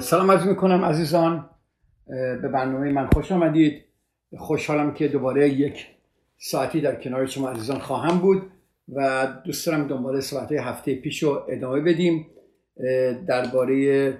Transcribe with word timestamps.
سلام 0.00 0.30
عرض 0.30 0.46
می‌کنم 0.46 0.84
عزیزان 0.84 1.50
به 2.42 2.48
برنامه 2.48 2.92
من 2.92 3.06
خوش 3.06 3.32
آمدید. 3.32 3.84
خوشحالم 4.38 4.94
که 4.94 5.08
دوباره 5.08 5.48
یک 5.48 5.86
ساعتی 6.38 6.80
در 6.80 6.94
کنار 6.94 7.26
شما 7.26 7.50
عزیزان 7.50 7.78
خواهم 7.78 8.18
بود 8.18 8.42
و 8.88 9.28
دوست 9.44 9.66
دارم 9.66 9.88
دنبال 9.88 10.20
صحبت 10.20 10.52
هفته 10.52 10.94
پیش 10.94 11.22
رو 11.22 11.42
ادامه 11.48 11.80
بدیم. 11.80 12.26
درباره 13.26 14.12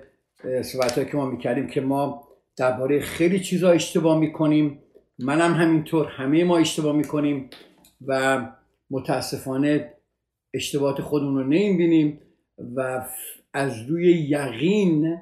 صحبت 0.62 1.10
که 1.10 1.16
ما 1.16 1.27
می‌کردیم 1.27 1.66
که 1.66 1.80
ما 1.80 2.28
درباره 2.56 3.00
خیلی 3.00 3.41
چیزا 3.41 3.70
اشتباه 3.70 4.19
می‌کنیم. 4.19 4.78
منم 5.19 5.55
هم 5.55 5.62
همینطور 5.62 6.06
همه 6.06 6.44
ما 6.44 6.58
اشتباه 6.58 6.97
می‌کنیم 6.97 7.50
و 8.06 8.41
متاسفانه 8.91 9.94
اشتباهات 10.55 11.00
خودمون 11.00 11.36
رو 11.36 11.44
نمی‌بینیم 11.44 12.20
و 12.75 13.06
از 13.53 13.83
روی 13.83 14.12
یقین 14.12 15.19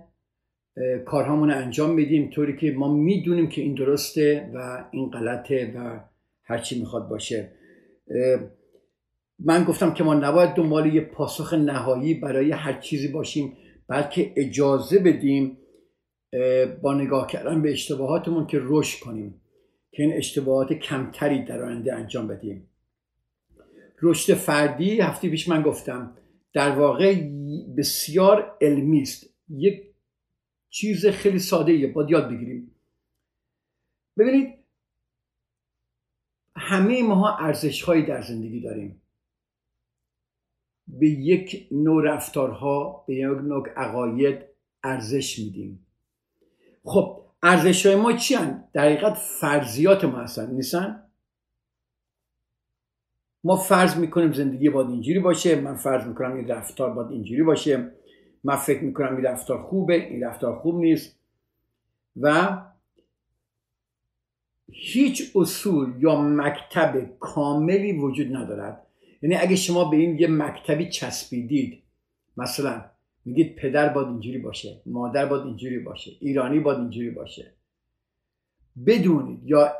کارهامون 1.04 1.50
انجام 1.50 1.96
بدیم 1.96 2.30
طوری 2.30 2.56
که 2.56 2.72
ما 2.72 2.94
می‌دونیم 2.94 3.48
که 3.48 3.62
این 3.62 3.74
درسته 3.74 4.50
و 4.54 4.84
این 4.90 5.10
غلطه 5.10 5.72
و 5.76 6.00
هرچی 6.44 6.80
می‌خواد 6.80 7.08
باشه. 7.08 7.52
من 9.38 9.64
گفتم 9.64 9.94
که 9.94 10.04
ما 10.04 10.14
نباید 10.14 10.50
دنبال 10.50 10.94
یه 10.94 11.00
پاسخ 11.00 11.54
نهایی 11.54 12.14
برای 12.14 12.52
هر 12.52 12.80
چیزی 12.80 13.08
باشیم 13.08 13.56
بلکه 13.88 14.32
اجازه 14.36 14.98
بدیم 14.98 15.58
با 16.82 16.94
نگاه 16.94 17.26
کردن 17.26 17.62
به 17.62 17.72
اشتباهاتمون 17.72 18.46
که 18.46 18.58
رشد 18.62 19.00
کنیم 19.00 19.40
که 19.92 20.02
این 20.02 20.12
اشتباهات 20.12 20.72
کمتری 20.72 21.44
در 21.44 21.62
آینده 21.62 21.94
انجام 21.94 22.28
بدیم. 22.28 22.68
رشد 24.02 24.34
فردی 24.34 25.00
هفته 25.00 25.28
پیش 25.28 25.48
من 25.48 25.62
گفتم 25.62 26.16
در 26.52 26.70
واقع 26.70 27.14
بسیار 27.78 28.56
علمی 28.60 29.02
است. 29.02 29.34
یک 29.48 29.82
چیز 30.76 31.06
خیلی 31.06 31.38
ساده 31.38 31.72
ایه 31.72 31.92
باید 31.92 32.10
یاد 32.10 32.30
بگیریم. 32.30 32.70
ببینید 34.18 34.54
همه 36.56 37.02
ماها 37.02 37.36
ارزش 37.36 37.82
هایی 37.82 38.02
در 38.02 38.22
زندگی 38.22 38.60
داریم. 38.60 39.02
به 40.88 41.08
یک 41.08 41.68
نوع 41.70 42.04
رفتارها 42.04 43.04
به 43.06 43.14
یک 43.14 43.24
نوع 43.24 43.68
عقاید 43.76 44.38
ارزش 44.84 45.38
میدیم. 45.38 45.86
خب 46.84 47.22
ارزش 47.42 47.86
های 47.86 47.96
ما 47.96 48.12
چی 48.12 48.34
هن؟ 48.34 48.64
در 48.72 48.84
حقیقت 48.84 49.14
فرضیات 49.14 50.04
ما 50.04 50.18
هستن. 50.18 50.50
نیستن؟ 50.50 51.02
ما 53.44 53.56
فرض 53.56 53.96
می‌کنیم 53.96 54.32
زندگی 54.32 54.70
باید 54.70 54.90
اینجوری 54.90 55.18
باشه. 55.18 55.60
من 55.60 55.76
فرض 55.76 56.06
می‌کنم 56.06 56.36
این 56.36 56.48
رفتار 56.48 56.90
باید 56.90 57.10
اینجوری 57.10 57.42
باشه. 57.42 57.92
من 58.44 58.56
فکر 58.56 58.82
می‌کنم 58.82 59.16
این 59.16 59.24
رفتار 59.24 59.62
خوبه 59.62 59.94
این 59.94 60.24
رفتار 60.24 60.58
خوب 60.58 60.80
نیست. 60.80 61.18
و 62.20 62.56
هیچ 64.72 65.32
اصول 65.34 65.94
یا 65.98 66.20
مکتب 66.20 67.18
کاملی 67.18 67.92
وجود 67.92 68.36
ندارد. 68.36 68.86
یعنی 69.22 69.36
اگه 69.36 69.56
شما 69.56 69.84
به 69.84 69.96
این 69.96 70.18
یه 70.18 70.28
مکتبی 70.28 70.88
چسبیدید 70.88 71.82
مثلا 72.36 72.84
میگید 73.24 73.56
پدر 73.56 73.88
باید 73.88 74.08
اینجوری 74.08 74.38
باشه 74.38 74.80
مادر 74.86 75.26
باید 75.26 75.42
اینجوری 75.42 75.78
باشه 75.78 76.12
ایرانی 76.20 76.60
باید 76.60 76.78
اینجوری 76.78 77.10
باشه. 77.10 77.52
بدونید 78.86 79.40
یا 79.44 79.72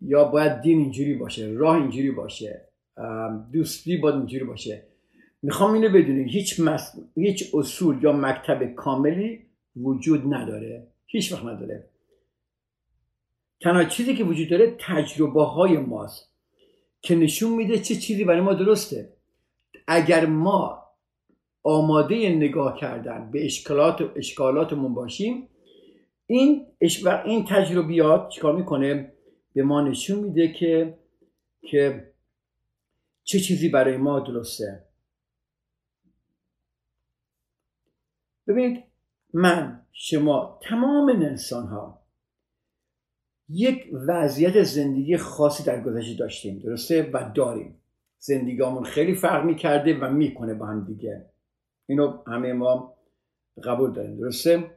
یا 0.00 0.24
باید 0.24 0.60
دین 0.60 0.78
اینجوری 0.78 1.14
باشه 1.14 1.46
راه 1.46 1.76
اینجوری 1.76 2.10
باشه 2.10 2.68
دوستی 3.52 3.96
باید 3.96 4.14
اینجوری 4.14 4.44
باشه. 4.44 4.82
می‌خوام 5.42 5.74
اینو 5.74 5.88
بدونید 5.88 6.28
هیچ, 6.28 6.60
هیچ 7.14 7.54
اصول 7.54 8.02
یا 8.02 8.12
مکتب 8.12 8.74
کاملی 8.74 9.46
وجود 9.76 10.34
نداره. 10.34 10.86
هیچ 11.06 11.32
وقت 11.32 11.44
نداره. 11.44 11.84
تنها 13.60 13.84
چیزی 13.84 14.14
که 14.14 14.24
وجود 14.24 14.48
داره 14.48 14.76
تجربه 14.80 15.44
های 15.44 15.76
ماست 15.76 16.32
که 17.00 17.16
نشون 17.16 17.52
میده 17.52 17.78
چه 17.78 17.94
چیزی 17.94 18.24
برای 18.24 18.40
ما 18.40 18.54
درسته. 18.54 19.12
اگر 19.86 20.26
ما 20.26 20.84
آماده 21.62 22.28
نگاه 22.28 22.78
کردن 22.80 23.30
به 23.30 23.44
اشکالات 23.44 24.00
و 24.00 24.08
اشکالاتمون 24.16 24.94
باشیم 24.94 25.48
این 26.26 26.66
این 27.24 27.44
تجربیات 27.44 28.28
چیکار 28.28 28.56
می‌کنه؟ 28.56 29.12
به 29.54 29.62
ما 29.62 29.80
نشون 29.80 30.18
میده 30.18 30.52
که 30.52 30.98
که 31.62 32.12
چه 33.24 33.40
چیزی 33.40 33.68
برای 33.68 33.96
ما 33.96 34.20
درسته. 34.20 34.87
ببینید 38.48 38.84
من 39.34 39.82
شما 39.92 40.60
تمام 40.62 41.08
انسان 41.08 41.66
ها 41.66 42.02
یک 43.48 43.90
وضعیت 44.08 44.62
زندگی 44.62 45.16
خاصی 45.16 45.62
در 45.62 45.82
گذشته 45.82 46.18
داشتیم 46.18 46.58
درسته؟ 46.58 47.10
و 47.12 47.30
داریم. 47.34 47.80
زندگیمون 48.18 48.84
خیلی 48.84 49.14
فرق 49.14 49.44
می‌کرده 49.44 49.98
و 49.98 50.10
می‌کنه 50.10 50.54
با 50.54 50.66
هم 50.66 50.84
دیگه. 50.84 51.26
اینو 51.86 52.22
همه 52.26 52.52
ما 52.52 52.94
قبول 53.64 53.92
داریم 53.92 54.16
درسته؟ 54.16 54.70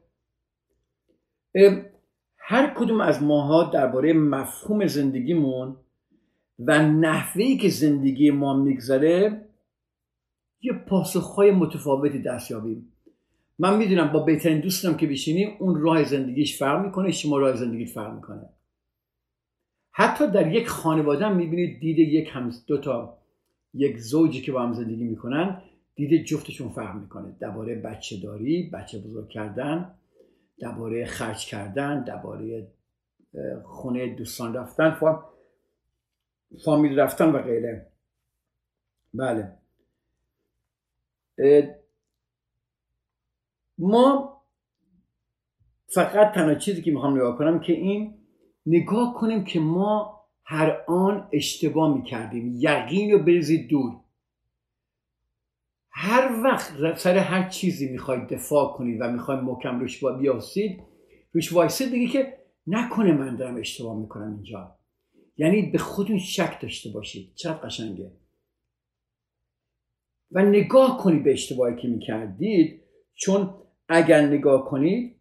هر 2.37 2.73
کدوم 2.77 3.01
از 3.01 3.23
ماها 3.23 3.63
درباره 3.63 4.13
مفهوم 4.13 4.87
زندگیمون 4.87 5.77
و 6.59 6.81
نحوهی 6.81 7.57
که 7.57 7.69
زندگی 7.69 8.31
ما 8.31 8.53
میگذره 8.53 9.45
یه 10.61 10.73
پاسخهای 10.73 11.51
متفاوتی 11.51 12.21
دست 12.21 12.51
یابیم 12.51 12.93
من 13.61 13.77
می‌دونم 13.77 14.11
با 14.11 14.19
بهترین 14.19 14.59
دوستم 14.59 14.97
که 14.97 15.07
بشینی 15.07 15.45
اون 15.45 15.81
راه 15.81 16.03
زندگیش 16.03 16.59
فرق 16.59 16.85
می‌کنه 16.85 17.11
شما 17.11 17.37
راه 17.37 17.55
زندگیت 17.55 17.89
فرق 17.89 18.13
می‌کنه. 18.13 18.49
حتی 19.91 20.27
در 20.31 20.51
یک 20.51 20.67
خانواده 20.67 21.25
هم 21.25 21.35
می‌بینید 21.35 21.79
دید 21.79 21.99
یک 21.99 22.29
هم 22.33 22.51
دو 22.67 22.77
تا 22.77 23.17
یک 23.73 23.97
زوجی 23.97 24.41
که 24.41 24.51
با 24.51 24.61
هم 24.61 24.73
زندگی 24.73 25.03
می‌کنن 25.03 25.61
دید 25.95 26.25
جفتشون 26.25 26.69
فرق 26.69 26.95
می‌کنه. 26.95 27.35
درباره 27.39 27.75
بچه 27.75 28.19
داری 28.19 28.69
بچه 28.73 28.99
بزرگ 28.99 29.29
کردن 29.29 29.95
درباره 30.59 31.05
خرج 31.05 31.45
کردن 31.45 32.03
درباره 32.03 32.67
خونه 33.63 34.15
دوستان 34.15 34.53
رفتن 34.53 34.97
فامیل 36.65 36.99
رفتن 36.99 37.29
و 37.29 37.41
غیره. 37.41 37.87
بله. 39.13 39.57
ما 43.81 44.41
فقط 45.93 46.33
تنها 46.33 46.55
چیزی 46.55 46.81
که 46.81 46.91
می‌خوام 46.91 47.15
نگاه 47.15 47.37
کنم 47.37 47.59
که 47.59 47.73
این 47.73 48.17
نگاه 48.65 49.13
کنیم 49.13 49.43
که 49.43 49.59
ما 49.59 50.21
هر 50.43 50.83
آن 50.87 51.29
اشتباه 51.33 51.97
می‌کردیم. 51.97 52.55
یقین 52.57 53.11
رو 53.11 53.19
بریزید 53.19 53.69
دور. 53.69 53.99
هر 55.91 56.41
وقت 56.43 56.97
سر 56.97 57.17
هر 57.17 57.49
چیزی 57.49 57.91
می‌خواید 57.91 58.27
دفاع 58.27 58.73
کنید 58.77 59.01
و 59.01 59.11
می‌خواید 59.11 59.41
محکم 59.41 59.79
روش 59.79 60.03
بیاستید 60.19 60.83
روش 61.31 61.53
وایسید 61.53 61.91
بگی 61.91 62.07
که 62.07 62.37
نکنه 62.67 63.11
من 63.11 63.35
دارم 63.35 63.55
اشتباه 63.55 63.97
می‌کنم 63.97 64.33
اینجا. 64.33 64.77
یعنی 65.37 65.61
به 65.61 65.77
خودتون 65.77 66.19
شک 66.19 66.61
داشته 66.61 66.89
باشید. 66.89 67.35
چقدر 67.35 67.57
قشنگه؟ 67.57 68.11
و 70.31 70.41
نگاه 70.41 70.97
کنید 71.03 71.23
به 71.23 71.31
اشتباهی 71.31 71.75
که 71.75 71.87
می‌کردید. 71.87 72.81
چون 73.15 73.53
اگر 73.91 74.21
نگاه 74.21 74.65
کنید 74.65 75.15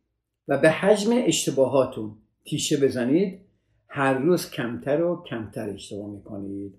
و 0.48 0.58
به 0.58 0.70
حجم 0.70 1.10
اشتباهاتون 1.26 2.16
تیشه 2.44 2.76
بزنید 2.76 3.40
هر 3.88 4.14
روز 4.14 4.50
کمتر 4.50 5.02
و 5.02 5.22
کمتر 5.22 5.70
اشتباه 5.70 6.10
می‌کنید. 6.10 6.74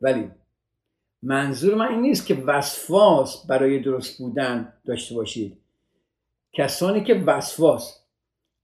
ولی 0.00 0.30
منظور 1.22 1.74
من 1.74 1.88
این 1.88 2.00
نیست 2.00 2.26
که 2.26 2.34
وسواس 2.34 3.46
برای 3.46 3.78
درست 3.78 4.18
بودن 4.18 4.72
داشته 4.84 5.14
باشید. 5.14 5.56
کسانی 6.52 7.04
که 7.04 7.14
وسواس 7.14 8.00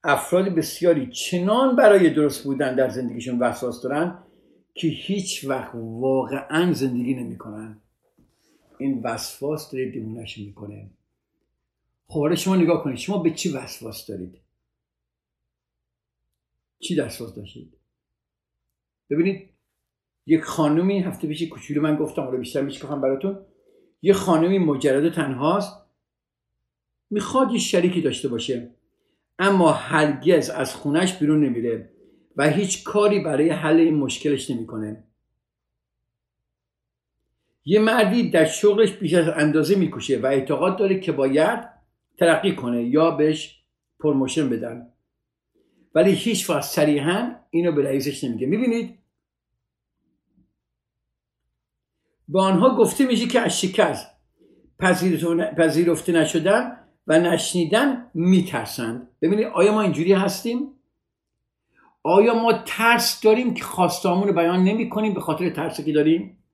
افراد 0.04 0.48
بسیاری 0.48 1.06
چنان 1.06 1.76
برای 1.76 2.10
درست 2.10 2.44
بودن 2.44 2.74
در 2.74 2.88
زندگیشون 2.88 3.38
وسواس 3.38 3.82
دارن 3.82 4.18
که 4.74 4.88
هیچ 4.88 5.44
وقت 5.44 5.70
واقعا 5.74 6.72
زندگی 6.72 7.14
نمی‌کنن. 7.14 7.80
این 8.78 9.00
وسواس 9.04 9.70
داره 9.70 9.90
دیوونش 9.90 10.38
می‌کنه. 10.38 10.90
خب 12.10 12.20
حالا 12.20 12.36
شما 12.36 12.56
نگاه 12.56 12.84
کنید. 12.84 12.98
شما 12.98 13.18
به 13.18 13.30
چی 13.30 13.52
وسواس 13.52 14.06
دارید؟ 14.06 14.38
چی 16.78 17.00
وسواس 17.00 17.34
داشتید؟ 17.34 17.76
ببینید 19.10 19.48
یک 20.26 20.40
خانومی 20.40 21.00
هفته 21.00 21.28
پیش 21.28 21.42
کوچولو 21.42 21.82
من 21.82 21.96
گفتم 21.96 22.22
حالا 22.22 22.38
بیشتر 22.38 22.60
میشکافم 22.60 23.00
براتون. 23.00 23.38
یه 24.02 24.12
خانمی 24.12 24.58
مجرد 24.58 25.04
و 25.04 25.10
تنهاست 25.10 25.76
می‌خواد 27.10 27.52
یه 27.52 27.58
شریکی 27.58 28.00
داشته 28.00 28.28
باشه 28.28 28.70
اما 29.38 29.72
هرگز 29.72 30.50
از 30.50 30.74
خونش 30.74 31.18
بیرون 31.18 31.44
نمیره 31.44 31.90
و 32.36 32.48
هیچ 32.48 32.84
کاری 32.84 33.20
برای 33.20 33.50
حل 33.50 33.76
این 33.76 33.94
مشکلش 33.94 34.50
نمی‌کنه. 34.50 35.04
یه 37.64 37.80
مردی 37.80 38.30
در 38.30 38.44
شغلش 38.44 38.92
بیش 38.92 39.14
از 39.14 39.28
اندازه 39.28 39.74
می‌کشه 39.74 40.20
و 40.20 40.26
اعتقاد 40.26 40.78
داره 40.78 41.00
که 41.00 41.12
باید 41.12 41.79
ترقی 42.20 42.54
کنه 42.54 42.84
یا 42.84 43.10
بهش 43.10 43.64
پرموشن 44.00 44.48
بدن. 44.48 44.92
ولی 45.94 46.12
هیچ 46.12 46.50
وقت 46.50 46.62
صریحا 46.62 47.36
اینو 47.50 47.72
به 47.72 47.82
رئیسش 47.82 48.24
نمیگه. 48.24 48.46
می‌بینید؟ 48.46 48.98
به 52.28 52.40
آنها 52.40 52.76
گفته 52.76 53.06
میشه 53.06 53.26
که 53.26 53.40
از 53.40 53.60
شکست. 53.60 54.06
پذیرفته 55.58 56.12
نشدن 56.12 56.76
و 57.06 57.20
نشنیدن 57.20 58.10
میترسند. 58.14 59.08
ببینید 59.22 59.46
آیا 59.46 59.72
ما 59.72 59.82
اینجوری 59.82 60.12
هستیم؟ 60.12 60.80
آیا 62.02 62.34
ما 62.34 62.52
ترس 62.52 63.20
داریم 63.20 63.54
که 63.54 63.64
خواستامون 63.64 64.28
رو 64.28 64.34
بیان 64.34 64.64
نمی 64.64 64.88
کنیم 64.88 65.14
به 65.14 65.20
خاطر 65.20 65.50
ترسی 65.50 65.84
که 65.84 65.92
داریم؟ 65.92 66.44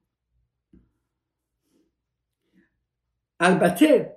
البته 3.41 4.16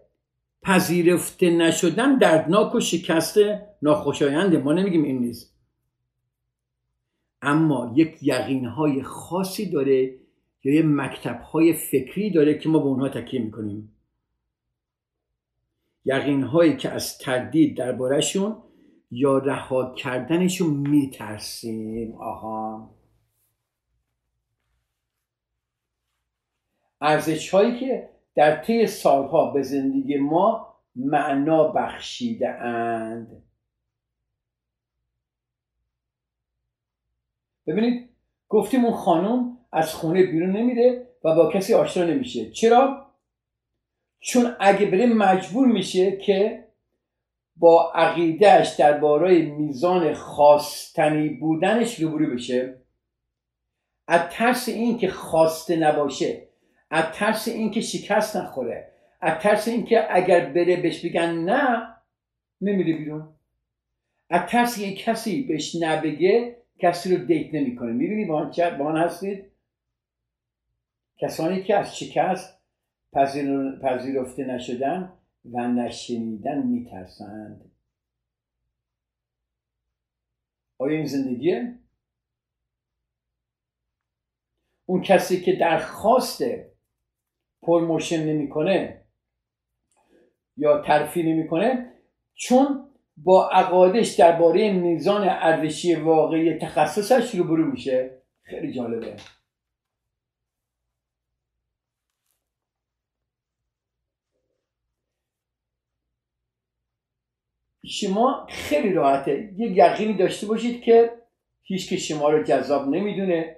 پذیرفته 0.62 1.50
نشدن 1.50 2.18
دردناک 2.18 2.76
و 2.76 2.80
شکست 2.80 3.38
ناخوشاینده 3.82 4.58
ما 4.58 4.74
نمیگیم 4.74 5.04
این 5.04 5.20
نیست. 5.20 5.56
اما 7.42 7.94
یک 7.96 8.18
یقین 8.22 8.66
های 8.66 9.04
خاصی 9.04 9.70
داره 9.70 10.16
یا 10.64 10.74
یه 10.74 10.82
مکتب 10.86 11.42
های 11.42 11.74
فکری 11.74 12.30
داره 12.30 12.58
که 12.58 12.70
ما 12.70 12.80
به 12.80 12.86
اونها 12.86 13.10
تکیه 13.10 13.42
می‌کنیم. 13.42 13.96
یقین 16.06 16.44
هایی 16.44 16.78
که 16.78 16.90
از 16.90 17.18
تردید 17.18 17.78
دربارهشون 17.78 18.58
یا 19.12 19.38
رها 19.38 19.94
کردنشون 19.96 20.70
میترسیم. 20.70 22.16
آها. 22.16 22.90
ارزش 27.02 27.50
هایی 27.50 27.80
که 27.80 28.10
در 28.40 28.56
طی 28.56 28.88
سالها 28.88 29.52
به 29.52 29.62
زندگی 29.62 30.18
ما 30.18 30.76
معنا 30.96 31.68
بخشیده 31.68 32.50
اند. 32.50 33.44
ببینید 37.68 38.10
گفتیم 38.50 38.86
اون 38.86 38.94
خانم 38.94 39.58
از 39.72 39.94
خونه 39.94 40.24
بیرون 40.24 40.52
نمیره 40.52 41.08
و 41.24 41.36
با 41.36 41.52
کسی 41.52 41.74
آشنا 41.74 42.04
نمیشه. 42.04 42.52
چرا؟ 42.52 43.12
چون 44.20 44.56
اگه 44.60 44.86
بره 44.86 45.06
مجبور 45.06 45.68
میشه 45.68 46.18
که 46.18 46.68
با 47.56 47.92
عقیدهش 47.96 48.70
درباره 48.70 49.42
میزان 49.42 50.14
خواستنی 50.14 51.30
بودنش 51.30 52.00
روبرو 52.00 52.36
بشه. 52.36 52.82
از 54.08 54.22
ترس 54.32 54.70
این 54.70 54.98
که 54.98 55.10
خواسته 55.10 55.76
نباشه 55.76 56.49
از 56.90 57.06
ترس 57.14 57.48
این 57.48 57.72
که 57.72 57.82
شکست 57.82 58.38
نخوره 58.38 58.92
از 59.22 59.40
ترس 59.40 59.68
این 59.68 59.86
که 59.86 60.16
اگر 60.16 60.50
بره 60.50 60.82
بهش 60.82 61.06
بگن 61.06 61.34
نه 61.34 61.96
نمیره 62.62 62.98
بیرون. 62.98 63.36
از 64.30 64.50
ترس 64.50 64.78
یک 64.78 65.04
کسی 65.04 65.44
بهش 65.44 65.76
نبگه 65.82 66.58
کسی 66.80 67.16
رو 67.16 67.26
دیت 67.26 67.54
نمی‌کنه. 67.54 67.92
می‌بینی 67.92 68.26
با 68.26 68.52
آن 68.86 68.98
هستید؟ 68.98 69.46
کسانی 71.18 71.64
که 71.64 71.76
از 71.76 71.98
شکست 71.98 72.60
پذیرفته 73.82 74.44
نشدن 74.44 75.14
و 75.52 75.68
نشنیدن 75.68 76.68
میترسند. 76.68 77.72
آیا 80.78 80.98
این 80.98 81.06
زندگیه؟ 81.06 81.80
اون 84.86 85.02
کسی 85.02 85.42
که 85.42 85.56
درخواست 85.56 86.42
پرموشن 87.69 88.24
نمی‌کنه 88.24 89.01
یا 90.57 90.81
ترفی 90.81 91.24
نمی‌کنه 91.24 91.94
چون 92.33 92.89
با 93.18 93.50
عقادش 93.50 94.16
درباره 94.16 94.71
میزان 94.71 95.30
ارزشی 95.30 95.95
واقعی 95.95 96.54
تخصصش 96.54 97.36
روبرو 97.36 97.71
میشه. 97.71 98.21
خیلی 98.42 98.74
جالبه. 98.74 99.16
شما 107.86 108.48
خیلی 108.50 108.94
راحته. 108.94 109.54
یه 109.57 109.71
یقینی 109.71 110.13
داشته 110.13 110.48
باشید 110.48 110.81
که 110.81 111.12
هیچ 111.63 111.89
که 111.89 111.98
شما 111.98 112.30
رو 112.30 112.44
جذاب 112.44 112.88
نمی‌دونه 112.88 113.56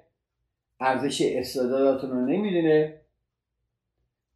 ارزش 0.79 1.21
استعداداتون 1.21 2.09
رو 2.11 2.25
نمی‌دونه. 2.25 3.00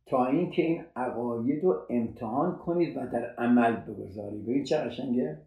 تا 0.06 0.25
اینکه 0.25 0.62
این 0.62 0.86
عقاید 0.96 1.63
رو 1.63 1.86
امتحان 1.90 2.57
کنید 2.57 2.98
و 2.98 3.07
در 3.07 3.36
عمل 3.36 3.75
بگذارید. 3.75 4.44
ببین 4.44 4.63
چه 4.63 4.78
قشنگه؟ 4.78 5.42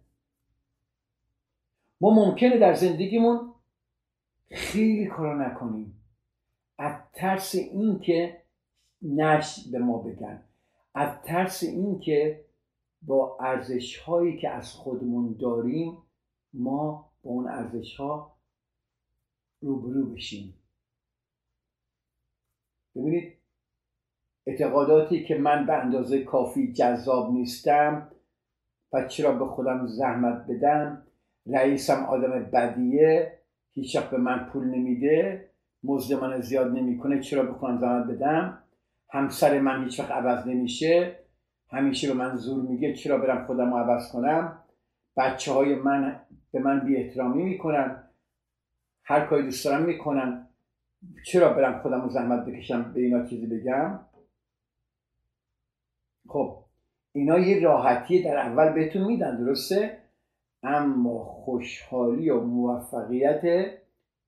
ما 2.01 2.11
ممکنه 2.11 2.59
در 2.59 2.75
زندگیمون 2.75 3.55
خیلی 4.51 5.07
کارا 5.07 5.49
نکنیم. 5.49 6.01
از 6.79 6.95
ترس 7.13 7.55
اینکه 7.55 8.43
نش 9.03 9.69
به 9.73 9.79
ما 9.79 9.99
بگن. 9.99 10.43
از 10.95 11.23
ترس 11.23 11.63
اینکه 11.63 12.45
با 13.03 13.39
ارزش 13.41 13.99
هایی 13.99 14.39
که 14.39 14.51
از 14.51 14.73
خودمون 14.73 15.37
داریم 15.41 15.99
ما 16.53 17.11
با 17.23 17.31
اون 17.31 17.49
ارزش 17.49 17.97
ها 17.97 18.37
روبرو 19.61 20.07
بشیم. 20.07 20.55
ببینید 22.95 23.38
اعتقاداتی 24.49 25.25
که 25.25 25.39
من 25.39 25.67
به 25.67 25.73
اندازه 25.73 26.25
کافی 26.25 26.73
جذاب 26.73 27.33
نیستم 27.33 28.09
و 28.93 29.07
چرا 29.07 29.33
به 29.33 29.47
خودم 29.47 29.87
زحمت 29.87 30.47
بدم 30.49 31.03
رئیسم 31.47 32.05
آدم 32.05 32.51
بدیه 32.53 33.39
هیچ 33.73 33.99
به 33.99 34.17
من 34.17 34.49
پول 34.53 34.65
نمیده 34.65 35.51
مزد 35.85 36.25
من 36.25 36.41
زیاد 36.41 36.73
نمی‌کنه 36.73 37.21
چرا 37.21 37.43
به 37.43 37.53
خودم 37.53 37.79
زحمت 37.79 38.07
بدم؟ 38.07 38.59
همسر 39.11 39.61
من 39.61 39.85
هیچ 39.85 40.01
وقت 40.01 40.11
عوض 40.11 40.47
نمیشه. 40.47 41.19
همیشه 41.71 42.09
به 42.09 42.15
من 42.15 42.37
زور 42.37 42.69
میگه 42.71 42.95
چرا 42.95 43.19
برم 43.19 43.47
خودم 43.47 43.75
رو 43.75 43.77
عوض 43.77 44.13
کنم؟ 44.13 44.59
بچه 45.17 45.53
های 45.53 45.75
من 45.75 46.21
به 46.53 46.59
من 46.59 46.81
بی 46.81 46.97
احترامی 46.97 47.43
می‌کنن. 47.43 48.03
هر 49.05 49.27
کاری 49.27 49.43
دوست 49.43 49.65
دارم 49.65 49.83
می‌کنن. 49.83 50.49
چرا 51.27 51.53
برم 51.53 51.79
خودم 51.83 52.03
رو 52.03 52.09
زحمت 52.09 52.47
بکشم؟ 52.47 52.93
به 52.93 53.01
اینا 53.01 53.27
چیزی 53.27 53.47
بگم؟ 53.47 54.01
خب 56.29 56.65
اینا 57.13 57.39
یه 57.39 57.61
راحتی 57.61 58.23
در 58.23 58.37
اول 58.37 58.73
بهتون 58.73 59.05
میدن 59.05 59.37
درسته؟ 59.37 60.03
اما 60.63 61.25
خوشحالی 61.25 62.31
و 62.31 62.41
موفقیت 62.41 63.73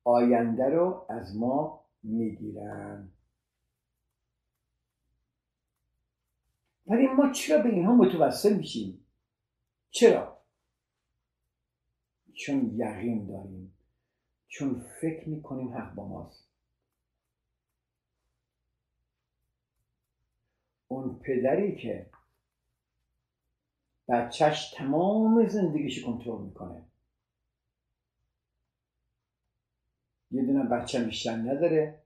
آینده 0.04 0.68
رو 0.68 1.06
از 1.08 1.36
ما 1.36 1.84
می‌گیرن. 2.02 3.08
ولی 6.86 7.06
ما 7.06 7.32
چرا 7.32 7.62
به 7.62 7.68
اینها 7.68 7.94
متوسل 7.94 8.56
میشیم؟ 8.56 9.06
چرا؟ 9.90 10.40
چون 12.32 12.72
یقین 12.74 13.26
داریم 13.26 13.74
چون 14.48 14.82
فکر 15.00 15.28
می‌کنیم 15.28 15.74
حق 15.74 15.94
با 15.94 16.08
ماست. 16.08 16.49
اون 20.92 21.18
پدری 21.18 21.76
که 21.76 22.10
بچهش 24.08 24.70
تمام 24.70 25.46
زندگیش 25.48 26.04
کنترل 26.04 26.42
می‌کنه. 26.42 26.84
یه 30.30 30.42
دونه 30.42 30.64
بچه 30.64 31.04
بیشتر 31.04 31.36
نداره 31.36 32.02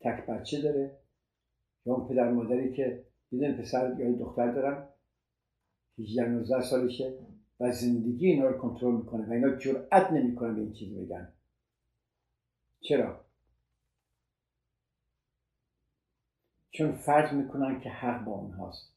تک 0.00 0.26
بچه 0.26 0.62
داره. 0.62 0.98
یا 1.86 1.94
اون 1.94 2.08
پدر 2.08 2.32
مادری 2.32 2.76
که 2.76 3.06
یه 3.32 3.52
پسر 3.52 3.96
یا 3.98 4.12
دختر 4.12 4.52
دارن 4.52 4.88
18 5.98 6.28
19 6.28 6.62
سالشه 6.62 7.18
و 7.60 7.72
زندگی 7.72 8.26
اینا 8.26 8.46
رو 8.46 8.58
کنترل 8.58 8.96
می‌کنه 8.96 9.28
و 9.28 9.32
اینا 9.32 9.56
جرأت 9.56 10.10
نمی‌کنن 10.10 10.54
به 10.54 10.60
این 10.60 10.72
چیز 10.72 10.98
بگن. 10.98 11.32
چرا؟ 12.80 13.25
چون 16.76 16.92
فرض 16.92 17.32
می‌کنن 17.32 17.80
که 17.80 17.90
حق 17.90 18.24
با 18.24 18.32
اونهاست. 18.32 18.92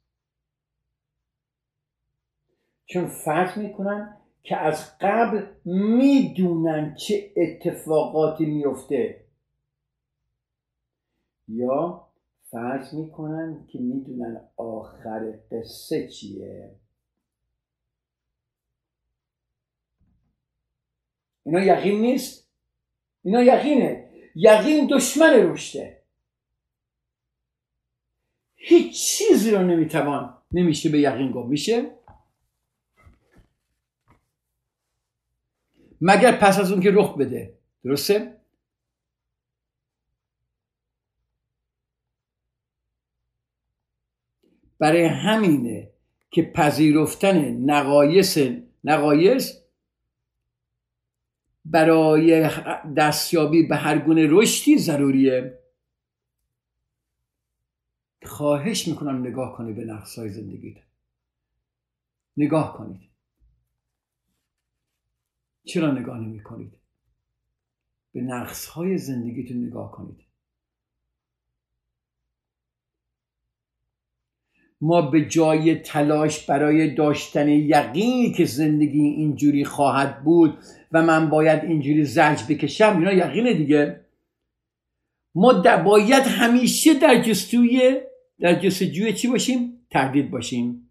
چون 2.86 3.08
فرض 3.08 3.58
می‌کنن 3.58 4.18
که 4.44 4.58
از 4.58 4.98
قبل 5.02 5.46
می‌دونن 5.66 6.96
چه 6.96 7.34
اتفاقاتی 7.38 8.46
میفته 8.46 9.26
یا 11.48 12.08
فرض 12.52 12.94
می‌کنن 12.94 13.68
که 13.68 13.80
می‌دونن 13.80 14.50
آخر 14.58 15.40
قصه 15.52 16.08
چیه. 16.08 16.76
اینا 21.44 21.60
یقین 21.60 22.02
نیست؟ 22.02 22.50
اینا 23.24 23.42
یقینه. 23.42 24.10
یقین 24.36 24.88
دشمن 24.92 25.34
رشده. 25.34 25.99
هیچ 28.70 29.08
چیزی 29.08 29.52
رو 29.52 29.62
نمی‌توان 29.62 30.38
نمیشه 30.52 30.90
به 30.90 31.00
یقین 31.00 31.32
گفت. 31.32 31.50
میشه؟ 31.50 31.92
مگر 36.02 36.32
پس 36.32 36.60
از 36.60 36.72
اون 36.72 36.82
که 36.82 36.92
رخ 36.92 37.18
بده. 37.18 37.58
درسته؟ 37.84 38.38
برای 44.80 45.06
همینه 45.06 45.92
که 46.32 46.52
پذیرفتن 46.52 47.52
نقایص 47.52 48.38
نقایص 48.84 49.58
برای 51.66 52.50
دستیابی 52.98 53.64
به 53.64 53.76
هر 53.76 53.98
گونه 53.98 54.28
رشدی 54.30 54.78
ضروریه. 54.78 55.59
خواهش 58.40 58.88
می‌کنم 58.88 59.28
نگاه 59.28 59.58
کنید 59.58 59.76
به 59.76 59.86
نقص 59.86 60.20
های 60.20 60.30
زندگیت. 60.30 60.78
نگاه 62.38 62.78
کنید. 62.78 63.02
چرا 65.66 65.92
نگاه 65.92 66.20
نمی 66.20 66.44
کنید 66.44 66.74
به 68.14 68.22
نقص 68.22 68.66
های 68.66 68.98
زندگیتون 68.98 69.66
نگاه 69.66 69.92
کنید. 69.92 70.18
ما 74.82 75.02
به 75.02 75.26
جای 75.26 75.76
تلاش 75.76 76.46
برای 76.46 76.96
داشتن 76.96 77.50
یقینی 77.50 78.32
که 78.32 78.46
زندگی 78.46 79.02
اینجوری 79.02 79.66
خواهد 79.66 80.24
بود 80.24 80.58
و 80.92 81.02
من 81.02 81.30
باید 81.30 81.64
اینجوری 81.64 82.06
زرج 82.06 82.44
بکشم 82.50 82.98
اینا 82.98 83.14
یقینه 83.14 83.54
دیگه. 83.54 84.06
ما 85.36 85.54
باید 85.84 86.24
همیشه 86.24 87.00
در 87.00 87.22
جستوی 87.22 88.02
در 88.40 88.60
جستجوی 88.60 89.14
چی 89.14 89.28
باشیم؟ 89.28 89.88
تردید 89.90 90.32
باشیم. 90.32 90.90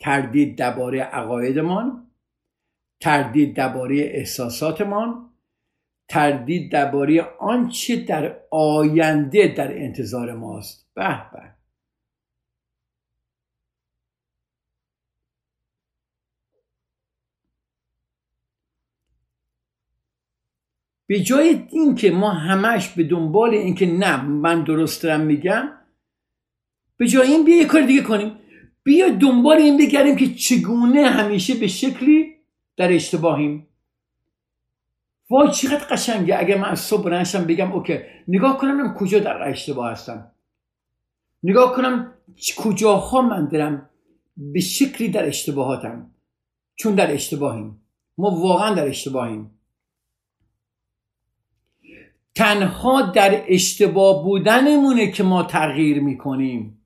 تردید 0.00 0.58
درباره 0.58 1.00
عقایدمان 1.00 2.06
تردید 3.00 3.56
درباره 3.56 3.96
احساساتمان 3.96 5.30
تردید 6.08 6.72
درباره 6.72 7.22
آنچه 7.40 7.96
در 7.96 8.40
آینده 8.50 9.54
در 9.56 9.78
انتظار 9.78 10.34
ماست. 10.34 10.90
به 10.94 11.30
به. 11.32 11.54
به 21.06 21.20
جای 21.20 21.66
اینکه 21.70 22.10
ما 22.10 22.30
همش 22.30 22.88
به 22.88 23.04
دنبال 23.04 23.50
اینکه 23.50 23.86
نه 23.86 24.22
من 24.22 24.64
درست 24.64 25.02
دارم 25.02 25.20
میگم 25.20 25.77
به 26.98 27.08
جای 27.08 27.32
این 27.32 27.44
بیا 27.44 27.56
یه 27.56 27.64
کار 27.64 27.82
دیگه 27.82 28.02
کنیم. 28.02 28.32
بیا 28.82 29.08
دنبال 29.08 29.56
این 29.56 29.76
بگردیم 29.76 30.16
که 30.16 30.34
چگونه 30.34 31.06
همیشه 31.06 31.54
به 31.54 31.66
شکلی 31.66 32.34
در 32.76 32.92
اشتباهیم. 32.92 33.66
وای 35.30 35.50
چقدر 35.50 35.84
قشنگه. 35.84 36.38
اگه 36.38 36.56
من 36.56 36.68
از 36.68 36.80
صبح 36.80 37.04
برنشم 37.04 37.44
بگم 37.44 37.72
اوکی 37.72 37.98
نگاه 38.28 38.58
کنم 38.58 38.76
من 38.76 38.94
کجا 38.94 39.18
در 39.18 39.48
اشتباه 39.48 39.90
هستم. 39.90 40.30
نگاه 41.42 41.76
کنم 41.76 42.12
کجاها 42.56 43.22
من 43.22 43.48
دارم 43.48 43.90
به 44.36 44.60
شکلی 44.60 45.08
در 45.08 45.26
اشتباهاتم. 45.26 46.10
چون 46.76 46.94
در 46.94 47.14
اشتباهیم. 47.14 47.80
ما 48.18 48.30
واقعا 48.30 48.74
در 48.74 48.88
اشتباهیم. 48.88 49.50
تنها 52.34 53.02
در 53.02 53.44
اشتباه 53.48 54.24
بودنمونه 54.24 55.12
که 55.12 55.22
ما 55.22 55.42
تغییر 55.42 56.00
می‌کنیم. 56.00 56.77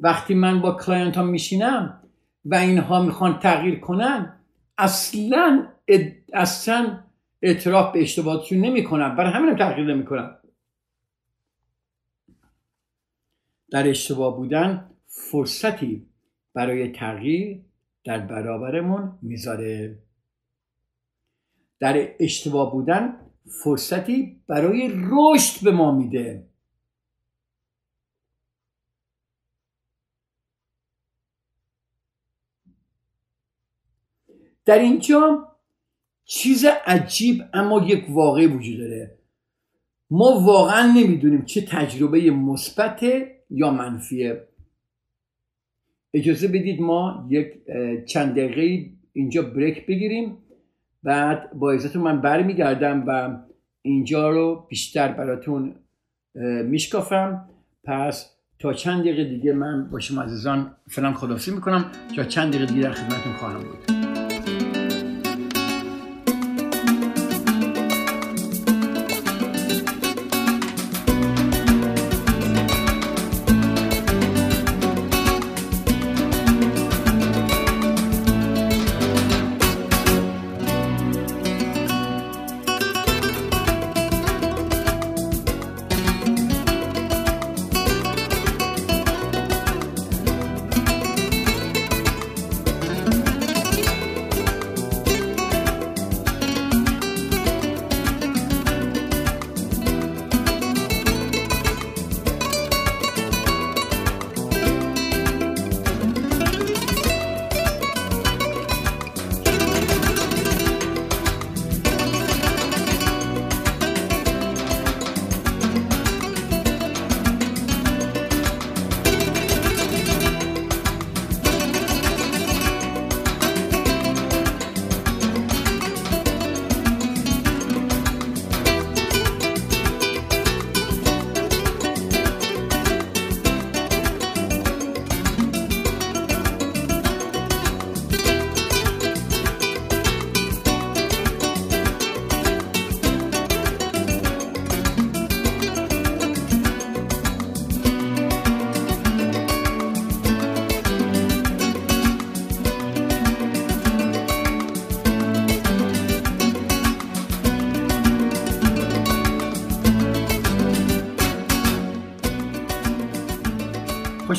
وقتی 0.00 0.34
من 0.34 0.60
با 0.60 0.72
client 0.72 1.16
ها 1.16 1.22
میشینم 1.22 2.02
و 2.44 2.54
اینها 2.54 3.02
می‌خوان 3.02 3.38
تغییر 3.38 3.80
کنن 3.80 4.40
اصلا 4.78 5.68
اصلا 6.32 7.04
اعتراف 7.42 7.92
به 7.92 8.02
اشتباهاتشون 8.02 8.58
نمی‌کنن 8.58 9.16
برای 9.16 9.32
همین 9.32 9.56
تغییر 9.56 9.94
نمی‌کنن 9.94 10.36
در 13.70 13.88
اشتباه 13.88 14.36
بودن 14.36 14.90
فرصتی 15.06 16.06
برای 16.54 16.92
تغییر 16.92 17.60
در 18.04 18.18
برابرمون 18.18 19.18
می‌ذاره. 19.22 19.98
در 21.80 22.08
اشتباه 22.20 22.72
بودن 22.72 23.16
فرصتی 23.64 24.40
برای 24.46 24.92
رشد 25.10 25.64
به 25.64 25.70
ما 25.70 25.92
میده. 25.92 26.49
در 34.64 34.78
اینجا 34.78 35.48
چیز 36.24 36.64
عجیب 36.86 37.44
اما 37.54 37.86
یک 37.86 38.04
واقع 38.08 38.46
وجود 38.46 38.78
داره. 38.78 39.18
ما 40.10 40.40
واقعا 40.40 40.92
نمی‌دونیم 40.96 41.44
چه 41.44 41.60
تجربه 41.60 42.30
مثبت 42.30 43.00
یا 43.50 43.70
منفیه. 43.70 44.44
اجازه 46.14 46.48
بدید 46.48 46.80
ما 46.80 47.26
یک 47.30 47.52
چند 48.06 48.34
دقیقه 48.34 48.90
اینجا 49.12 49.42
بریک 49.42 49.86
بگیریم. 49.86 50.38
بعد 51.02 51.52
با 51.52 51.72
عزتون 51.72 52.02
من 52.02 52.20
برمیگردم 52.20 53.04
و 53.06 53.38
اینجا 53.82 54.30
رو 54.30 54.66
بیشتر 54.68 55.12
براتون 55.12 55.74
میشکافم. 56.64 57.48
پس 57.84 58.30
تا 58.58 58.72
چند 58.72 59.00
دقیقه 59.00 59.24
دیگه 59.24 59.52
من 59.52 59.90
با 59.90 60.00
شما 60.00 60.22
عزیزان 60.22 60.76
فلان 60.88 61.14
خدافزی 61.14 61.50
می‌کنم. 61.50 61.90
تا 62.16 62.24
چند 62.24 62.52
دقیقه 62.52 62.72
دیگه 62.72 62.82
در 62.82 62.92
خدمتتون 62.92 63.32
خواهم 63.32 63.60
بود. 63.60 64.09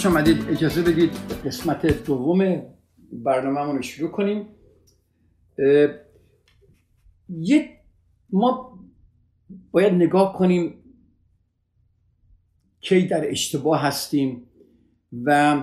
خوش 0.02 0.12
آمدید. 0.12 0.50
اجازه 0.50 0.82
بدید 0.82 1.14
قسمت 1.46 2.06
دوم 2.06 2.62
برنامه 3.12 3.74
رو 3.74 3.82
شروع 3.82 4.12
کنیم. 4.12 4.48
یه 7.30 7.70
ما 8.30 8.80
باید 9.72 9.94
نگاه 9.94 10.34
کنیم 10.38 10.74
کی 12.80 13.08
در 13.08 13.30
اشتباه 13.30 13.82
هستیم 13.82 14.44
و 15.24 15.62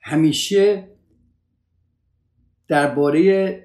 همیشه 0.00 0.88
درباره 2.68 3.62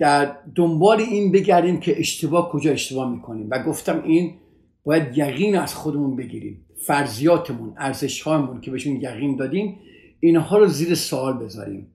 در 0.00 0.36
دنبال 0.54 1.00
این 1.00 1.32
بگردیم 1.32 1.80
که 1.80 1.98
اشتباه 1.98 2.52
کجا 2.52 2.70
اشتباه 2.70 3.10
می‌کنیم. 3.14 3.48
و 3.50 3.62
گفتم 3.62 4.02
این 4.02 4.38
باید 4.84 5.18
یقین 5.18 5.56
از 5.56 5.74
خودمون 5.74 6.16
بگیریم. 6.16 6.63
فرضیاتمون 6.86 7.74
ارزش 7.76 8.22
هامون 8.22 8.60
که 8.60 8.70
بهشون 8.70 8.96
یقین 8.96 9.36
دادیم 9.36 9.78
اینها 10.20 10.58
رو 10.58 10.66
زیر 10.66 10.94
سوال 10.94 11.32
بذاریم. 11.32 11.86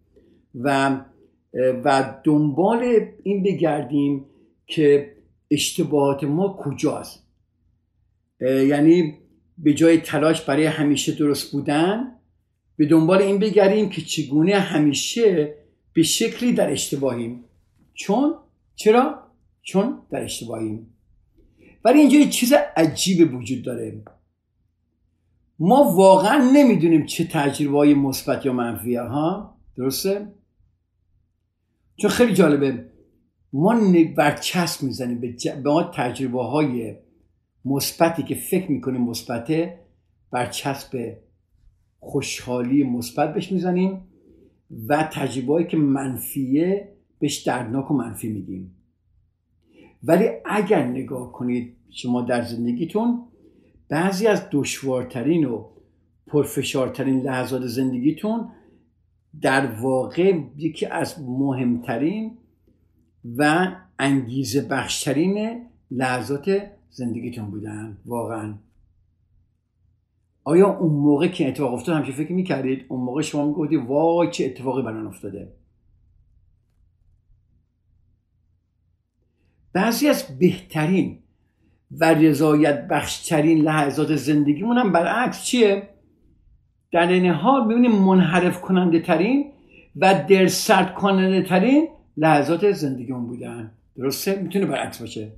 و 0.55 1.00
و 1.53 2.13
دنبال 2.24 3.08
این 3.24 3.43
بگردیم 3.43 4.25
که 4.67 5.15
اشتباهات 5.51 6.24
ما 6.24 6.58
کجاست. 6.62 7.24
یعنی 8.41 9.17
به 9.58 9.74
جای 9.74 9.98
تلاش 9.98 10.41
برای 10.41 10.65
همیشه 10.65 11.12
درست 11.12 11.51
بودن 11.51 12.12
به 12.77 12.86
دنبال 12.86 13.22
این 13.22 13.39
بگردیم 13.39 13.89
که 13.89 14.01
چگونه 14.01 14.55
همیشه 14.55 15.55
به 15.93 16.03
شکلی 16.03 16.53
در 16.53 16.72
اشتباهیم. 16.72 17.43
چون؟ 17.93 18.34
چرا؟ 18.75 19.19
چون 19.62 20.01
در 20.12 20.24
اشتباهیم. 20.24 20.96
ولی 21.86 22.00
اینجا 22.00 22.19
یه 22.19 22.29
چیز 22.29 22.53
عجیب 22.77 23.36
وجود 23.36 23.63
داره. 23.63 24.01
ما 25.59 25.93
واقعا 25.95 26.51
نمی‌دونیم 26.53 27.05
چه 27.05 27.23
تجربه 27.23 27.77
های 27.77 27.93
مثبت 27.93 28.45
یا 28.45 28.53
منفیه 28.53 29.01
ها؟ 29.01 29.57
درسته؟ 29.77 30.33
چون 31.95 32.09
خیلی 32.11 32.33
جالبه 32.33 32.85
ما 33.53 33.75
برچسب 34.17 34.83
می‌زنیم 34.83 35.19
به, 35.21 35.35
به 35.63 35.69
ما 35.69 35.83
تجربه 35.83 36.43
های 36.43 36.95
مثبتی 37.65 38.23
که 38.23 38.35
فکر 38.35 38.71
می‌کنیم 38.71 39.01
مثبته 39.01 39.79
برچسب 40.31 41.17
خوشحالی 41.99 42.83
مثبت 42.83 43.33
بهش 43.33 43.51
می‌زنیم 43.51 44.01
و 44.87 45.09
تجربه 45.13 45.63
که 45.63 45.77
منفیه 45.77 46.95
بهش 47.19 47.37
دردناک 47.37 47.91
و 47.91 47.93
منفی 47.93 48.29
میگیم. 48.29 48.75
ولی 50.03 50.29
اگر 50.45 50.87
نگاه 50.87 51.31
کنید 51.31 51.75
شما 51.89 52.21
در 52.21 52.41
زندگیتون 52.41 53.28
بعضی 53.89 54.27
از 54.27 54.48
دشوارترین 54.51 55.46
و 55.46 55.65
پرفشارترین 56.27 57.22
لحظات 57.22 57.65
زندگیتون 57.65 58.51
در 59.41 59.65
واقع 59.65 60.39
یکی 60.58 60.86
از 60.86 61.22
مهمترین 61.22 62.37
و 63.37 63.72
انگیزه 64.00 64.61
بخشترین 64.61 65.66
لحظات 65.92 66.72
زندگیتون 66.90 67.51
بودن 67.51 67.98
واقعا. 68.05 68.57
آیا 70.44 70.77
اون 70.77 70.94
موقع 70.94 71.27
که 71.27 71.48
اتفاق 71.48 71.74
افتاد 71.74 71.96
همچه 71.96 72.11
فکر 72.11 72.31
می‌کردید؟ 72.31 72.85
اون 72.90 73.01
موقع 73.01 73.22
شما 73.22 73.46
می‌گفتید 73.46 73.79
وای 73.87 74.31
چه 74.31 74.46
اتفاقی 74.46 74.81
بران 74.81 75.07
افتاده. 75.07 75.53
بعضی 79.74 80.07
از 80.07 80.40
بهترین 80.40 81.20
و 81.91 82.13
رضایت 82.13 82.87
بخشترین 82.87 83.61
لحظات 83.61 84.15
زندگیمون 84.15 84.77
هم 84.77 84.91
برعکس 84.91 85.43
چیه؟ 85.43 85.89
در 86.91 87.07
این 87.07 87.25
حال 87.25 87.67
می‌بینیم 87.67 87.91
منحرف 87.91 88.61
کننده 88.61 88.99
ترین 88.99 89.51
و 89.95 90.25
دل 90.29 90.47
سرد 90.47 90.93
کننده 90.93 91.41
ترین 91.41 91.87
لحظات 92.17 92.71
زندگیمون 92.71 93.27
بودن. 93.27 93.71
درسته؟ 93.95 94.41
می‌تونه 94.41 94.65
برعکس 94.65 94.99
باشه. 94.99 95.31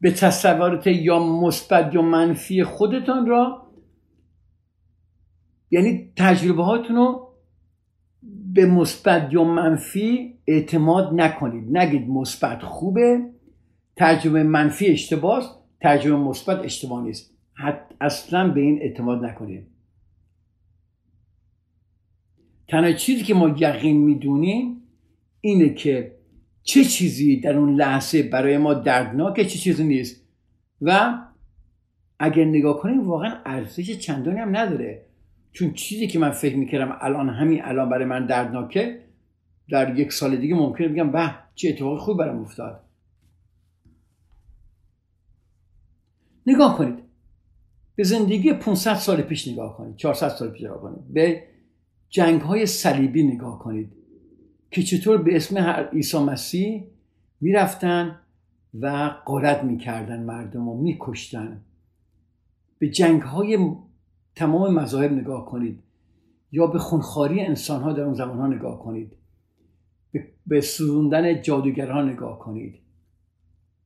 به 0.00 0.10
تصورات 0.10 0.86
یا 0.86 1.18
مثبت 1.18 1.94
یا 1.94 2.02
منفی 2.02 2.64
خودتان 2.64 3.26
را 3.26 3.66
یعنی 5.70 6.12
تجربه 6.16 6.64
هاتون 6.64 6.96
رو 6.96 7.28
به 8.54 8.66
مثبت 8.66 9.32
یا 9.32 9.44
منفی 9.44 10.38
اعتماد 10.46 11.10
نکنید. 11.14 11.76
نگید 11.76 12.08
مثبت 12.08 12.62
خوبه 12.62 13.20
تجربه 14.02 14.42
منفی 14.42 14.86
اشتباه 14.86 15.64
تجربه 15.80 16.16
مثبت 16.16 16.64
اشتباه 16.64 17.04
نیست. 17.04 17.34
اصلا 18.00 18.48
به 18.48 18.60
این 18.60 18.78
اعتماد 18.82 19.24
نکنید. 19.24 19.66
تنها 22.68 22.92
چیزی 22.92 23.22
که 23.22 23.34
ما 23.34 23.48
یقین 23.48 23.96
می‌دونیم 23.96 24.82
اینه 25.40 25.74
که 25.74 26.16
چه 26.62 26.84
چیزی 26.84 27.40
در 27.40 27.56
اون 27.56 27.74
لحظه 27.74 28.22
برای 28.22 28.58
ما 28.58 28.74
دردناکه 28.74 29.44
چه 29.44 29.58
چیزی 29.58 29.84
نیست. 29.84 30.26
و 30.80 31.18
اگر 32.18 32.44
نگاه 32.44 32.80
کنیم 32.80 33.08
واقعا 33.08 33.36
ارزش 33.46 33.98
چندانی 33.98 34.38
هم 34.38 34.56
نداره. 34.56 35.06
چون 35.52 35.72
چیزی 35.72 36.06
که 36.06 36.18
من 36.18 36.30
فکر 36.30 36.56
می‌کردم 36.56 36.96
الان 37.00 37.28
همین 37.28 37.64
الان 37.64 37.88
برای 37.88 38.04
من 38.04 38.26
دردناکه 38.26 39.04
در 39.68 39.98
یک 39.98 40.12
سال 40.12 40.36
دیگه 40.36 40.54
ممکنه 40.54 40.88
بگم 40.88 41.12
به 41.12 41.34
چه 41.54 41.68
اتفاقی 41.68 41.98
خوب 41.98 42.18
برام 42.18 42.40
افتاد. 42.40 42.84
نگاه 46.46 46.78
کنید. 46.78 46.98
به 47.96 48.04
زندگی 48.04 48.52
500 48.52 48.94
سال 48.94 49.22
پیش 49.22 49.48
نگاه 49.48 49.76
کنید. 49.76 49.96
400 49.96 50.28
سال 50.28 50.50
پیش 50.50 50.62
نگاه 50.62 50.80
کنید. 50.80 51.12
به 51.12 51.42
جنگ 52.08 52.40
های 52.40 52.66
صلیبی 52.66 53.22
نگاه 53.22 53.58
کنید 53.58 53.92
که 54.70 54.82
چطور 54.82 55.18
به 55.18 55.36
اسم 55.36 55.58
عیسی 55.92 56.18
مسیح 56.18 56.84
می‌رفتن 57.40 58.18
و 58.80 59.14
قارت 59.24 59.64
می‌کردن 59.64 60.22
مردم 60.22 60.68
و 60.68 60.82
میکشتن. 60.82 61.60
به 62.78 62.88
جنگ 62.88 63.22
های 63.22 63.74
تمام 64.36 64.74
مذاهب 64.74 65.12
نگاه 65.12 65.46
کنید. 65.46 65.82
یا 66.52 66.66
به 66.66 66.78
خونخاری 66.78 67.40
انسان 67.40 67.82
ها 67.82 67.92
در 67.92 68.02
اون 68.02 68.14
زمان 68.14 68.38
ها 68.38 68.46
نگاه 68.46 68.82
کنید. 68.82 69.12
به 70.46 70.60
سوزوندن 70.60 71.42
جادوگرها 71.42 72.02
نگاه 72.02 72.38
کنید. 72.38 72.78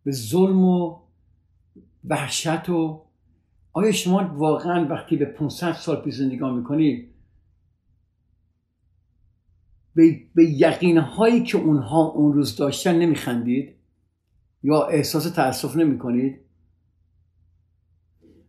به 0.04 0.12
ظلم 0.12 0.64
و 0.64 1.05
وحشت 2.06 2.68
و 2.68 3.06
آیا 3.72 3.92
شما 3.92 4.34
واقعا 4.34 4.88
وقتی 4.88 5.16
به 5.16 5.24
500 5.24 5.72
سال 5.72 5.96
پیش 5.96 6.14
زندگی 6.14 6.44
می‌کنید 6.44 7.08
به, 9.94 10.20
به 10.34 10.44
یقین 10.44 10.98
هایی 10.98 11.42
که 11.42 11.58
اونها 11.58 12.04
اون 12.04 12.32
روز 12.32 12.56
داشتن 12.56 12.98
نمیخندید؟ 12.98 13.74
یا 14.62 14.86
احساس 14.86 15.30
تاسف 15.30 15.76
نمی 15.76 15.98
کنید 15.98 16.40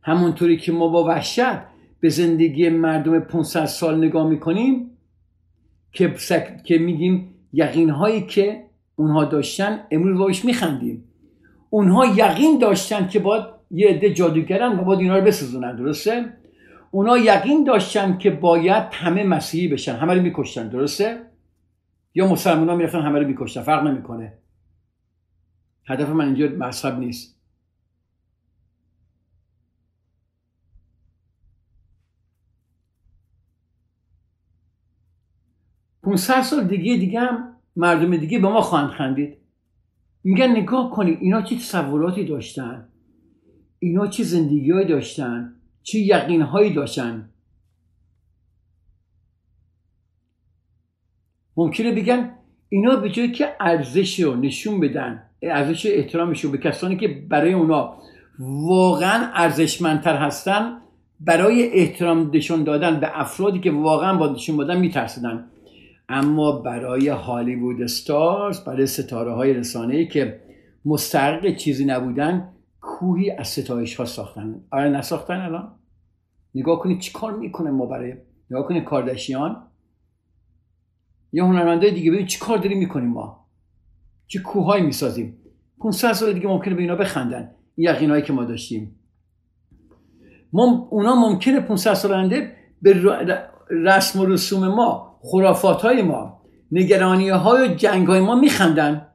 همونطوری 0.01 0.57
که 0.57 0.71
ما 0.71 0.87
با 0.87 1.03
وحشت 1.03 1.59
به 1.99 2.09
زندگی 2.09 2.69
مردم 2.69 3.19
500 3.19 3.65
سال 3.65 3.97
نگاه 4.05 4.27
می‌کنیم 4.27 4.97
که, 5.91 6.15
که 6.63 6.77
میگیم 6.77 7.33
یقین 7.53 7.89
هایی 7.89 8.21
که 8.21 8.63
اونها 8.95 9.25
داشتن 9.25 9.79
امروز 9.91 10.17
باش 10.17 10.45
میخندیم. 10.45 11.03
اونها 11.69 12.05
یقین 12.05 12.59
داشتن 12.59 13.07
که 13.07 13.19
باید 13.19 13.45
یه 13.71 13.89
عده 13.89 14.13
جادوگرن 14.13 14.79
و 14.79 14.83
باید 14.83 14.99
اینا 14.99 15.17
رو 15.17 15.23
بسوزونن 15.23 15.75
درسته؟ 15.75 16.37
اونها 16.91 17.17
یقین 17.17 17.63
داشتن 17.63 18.17
که 18.17 18.29
باید 18.29 18.83
همه 18.91 19.23
مسیحی 19.23 19.67
بشن 19.67 19.95
همه 19.95 20.13
رو 20.13 20.21
میکشتن 20.21 20.67
درسته؟ 20.69 21.21
یا 22.15 22.27
مسلمان 22.27 22.69
ها 22.69 22.75
می‌رفتن 22.75 23.01
همه 23.01 23.19
رو 23.19 23.27
میکشتن 23.27 23.61
فرق 23.61 23.83
نمی‌کنه. 23.83 24.33
هدف 25.85 26.09
من 26.09 26.25
اینجا 26.25 26.47
مذهب 26.47 26.99
نیست. 26.99 27.37
پونصد 36.03 36.41
سال 36.41 36.63
دیگه 36.63 36.97
دیگه 36.97 37.19
هم 37.19 37.55
مردم 37.75 38.17
دیگه 38.17 38.39
به 38.39 38.47
ما 38.47 38.61
خواهند 38.61 38.89
خندید. 38.89 39.37
میگن 40.23 40.51
نگاه 40.51 40.91
کنید 40.91 41.17
اینا 41.21 41.41
چه 41.41 41.55
تصوراتی 41.55 42.25
داشتن؟ 42.25 42.87
اینا 43.79 44.07
چه 44.07 44.23
زندگی 44.23 44.71
هایی 44.71 44.87
داشتن؟ 44.87 45.53
چه 45.83 45.99
یقین 45.99 46.41
هایی 46.41 46.73
داشتن؟ 46.73 47.29
ممکنه 51.57 51.91
بگن 51.91 52.31
اینا 52.69 52.95
به 52.95 53.09
جایی 53.09 53.31
که 53.31 53.55
ارزش 53.59 54.19
رو 54.19 54.35
نشون 54.35 54.79
بدن 54.79 55.23
ارزش 55.41 55.85
احترامش 55.85 56.41
رو 56.41 56.51
به 56.51 56.57
کسانی 56.57 56.97
که 56.97 57.07
برای 57.07 57.53
اونا 57.53 57.97
واقعا 58.39 59.31
ارزشمندتر 59.33 60.15
هستن 60.15 60.77
برای 61.19 61.69
احترام 61.73 62.31
نشون 62.33 62.63
دادن 62.63 62.99
به 62.99 63.19
افرادی 63.19 63.59
که 63.59 63.71
واقعا 63.71 64.17
با 64.17 64.27
نشون 64.27 64.57
دادن 64.57 64.79
میترسیدن. 64.79 65.45
اما 66.09 66.51
برای 66.51 67.07
هالیوود 67.07 67.85
ستارز 67.85 68.59
برای 68.63 68.87
ستاره 68.87 69.33
های 69.33 69.53
رسانه 69.53 70.05
که 70.05 70.41
مستحق 70.85 71.55
چیزی 71.55 71.85
نبودن 71.85 72.53
کوهی 72.81 73.31
از 73.31 73.47
ستایش 73.47 73.95
ها 73.95 74.05
ساختن. 74.05 74.61
آره 74.71 74.89
نساختن 74.89 75.41
الان. 75.41 75.75
نگاه 76.55 76.79
کنید 76.79 76.99
چی 76.99 77.11
کار 77.11 77.37
می‌کنه 77.37 77.71
ما 77.71 77.85
برای 77.85 78.13
نگاه 78.51 78.67
کنید 78.67 78.83
کاردشیان 78.83 79.67
یا 81.31 81.45
هنرمندای 81.45 81.91
دیگه 81.91 82.11
ببین 82.11 82.25
چی 82.25 82.39
کار 82.39 82.57
داریم 82.57 82.77
می‌کنیم 82.77 83.09
ما. 83.09 83.47
چه 84.27 84.39
کوههایی 84.39 84.83
می‌سازیم. 84.83 85.37
500 85.79 86.13
سال 86.13 86.33
دیگه 86.33 86.47
ممکنه 86.47 86.73
به 86.73 86.81
اینا 86.81 86.95
بخندن. 86.95 87.51
این 87.75 87.89
یقینایی 87.89 88.23
که 88.23 88.33
ما 88.33 88.43
داشتیم. 88.43 88.95
ما 90.53 90.87
اونا 90.91 91.15
ممکنه 91.15 91.59
500 91.59 91.93
سال 91.93 92.13
آینده 92.13 92.55
به 92.81 93.15
رسم 93.69 94.19
و 94.19 94.25
رسوم 94.25 94.67
ما 94.67 95.16
خرافات 95.31 95.81
های 95.81 96.01
ما 96.01 96.41
نگرانی 96.71 97.29
های 97.29 97.69
و 97.69 97.75
جنگ 97.75 98.07
های 98.07 98.19
ما 98.19 98.35
میخندن. 98.35 99.07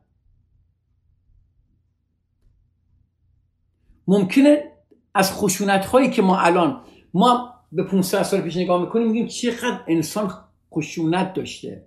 ممکنه 4.09 4.72
از 5.14 5.33
خشونت 5.33 5.87
هایی 5.87 6.11
که 6.11 6.22
ما 6.22 6.40
الان 6.40 6.81
ما 7.14 7.55
به 7.72 7.85
500 7.85 8.22
سال 8.22 8.40
پیش 8.40 8.57
نگاه 8.57 8.81
می‌کنیم 8.81 9.07
میگیم 9.07 9.27
چقدر 9.27 9.81
انسان 9.88 10.33
خشونت 10.75 11.35
داشته. 11.35 11.87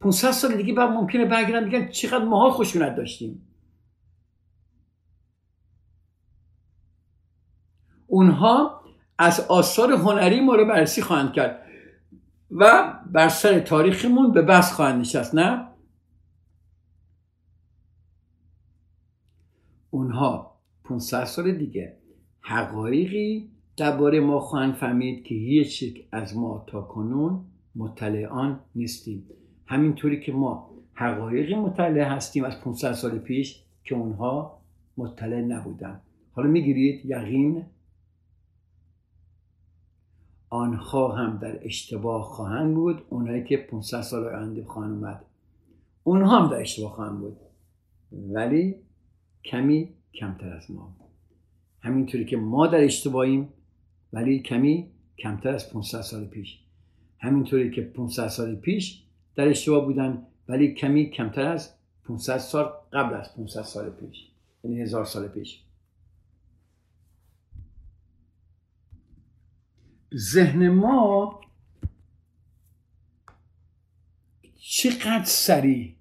500 0.00 0.30
سال 0.30 0.56
دیگه 0.56 0.74
بعد 0.74 0.90
ممکنه 0.90 1.24
برگردن 1.24 1.64
میگن 1.64 1.88
چقدر 1.88 2.24
ماها 2.24 2.50
خشونت 2.50 2.96
داشتیم. 2.96 3.48
اونها 8.06 8.80
از 9.18 9.40
آثار 9.40 9.92
هنری 9.92 10.40
ما 10.40 10.54
رو 10.54 10.66
بررسی 10.66 11.02
خواهند 11.02 11.32
کرد. 11.32 11.63
و 12.54 12.92
بر 13.12 13.28
سر 13.28 13.60
تاریخمون 13.60 14.32
به 14.32 14.42
بس 14.42 14.72
خواهند 14.72 15.00
نشست 15.00 15.34
نه؟ 15.34 15.68
اونها 19.90 20.58
500 20.84 21.24
سال 21.24 21.52
دیگه 21.52 21.96
حقایقی 22.40 23.50
درباره 23.76 24.20
ما 24.20 24.40
خواهند 24.40 24.74
فهمید 24.74 25.24
که 25.24 25.34
هیچ 25.34 25.82
یک 25.82 26.08
از 26.12 26.36
ما 26.36 26.64
تا 26.66 26.80
کنون 26.80 27.44
مطلعان 27.76 28.60
نیستیم. 28.74 29.26
همینطوری 29.66 30.20
که 30.20 30.32
ما 30.32 30.70
حقایقی 30.94 31.54
مطلع 31.54 32.02
هستیم 32.02 32.44
از 32.44 32.60
500 32.60 32.92
سال 32.92 33.18
پیش 33.18 33.62
که 33.84 33.94
اونها 33.94 34.60
مطلع 34.96 35.40
نبودن. 35.40 36.00
حالا 36.32 36.48
می‌گیرید 36.50 37.06
یقین 37.06 37.64
آنها 40.54 41.12
هم 41.12 41.38
در 41.38 41.66
اشتباه 41.66 42.22
خواهند 42.22 42.74
بود 42.74 43.02
اونایی 43.08 43.44
که 43.44 43.56
500 43.56 44.00
سال 44.00 44.24
آینده 44.24 44.64
خواهند 44.64 44.92
اومد. 44.92 45.24
اونها 46.04 46.40
هم 46.40 46.50
در 46.50 46.60
اشتباه 46.60 46.92
خواهند 46.92 47.18
بود. 47.18 47.36
ولی 48.12 48.74
کمی 49.44 49.88
کمتر 50.14 50.52
از 50.52 50.70
ما. 50.70 50.96
همینطوری 51.80 52.24
که 52.24 52.36
ما 52.36 52.66
در 52.66 52.84
اشتباهیم 52.84 53.48
ولی 54.12 54.38
کمی 54.38 54.90
کمتر 55.18 55.48
از 55.48 55.72
500 55.72 56.00
سال 56.00 56.24
پیش. 56.24 56.60
همینطوری 57.18 57.70
که 57.70 57.82
500 57.82 58.28
سال 58.28 58.54
پیش 58.54 59.02
در 59.36 59.48
اشتباه 59.48 59.84
بودن 59.84 60.26
ولی 60.48 60.74
کمی 60.74 61.10
کمتر 61.10 61.46
از 61.46 61.74
500 62.04 62.38
سال 62.38 62.72
قبل 62.92 63.14
از 63.14 63.36
500 63.36 63.62
سال 63.62 63.90
پیش 63.90 64.28
یعنی 64.64 64.82
هزار 64.82 65.04
سال 65.04 65.28
پیش. 65.28 65.63
ذهن 70.16 70.68
ما 70.68 71.40
چقدر 74.58 75.24
سریع 75.24 75.92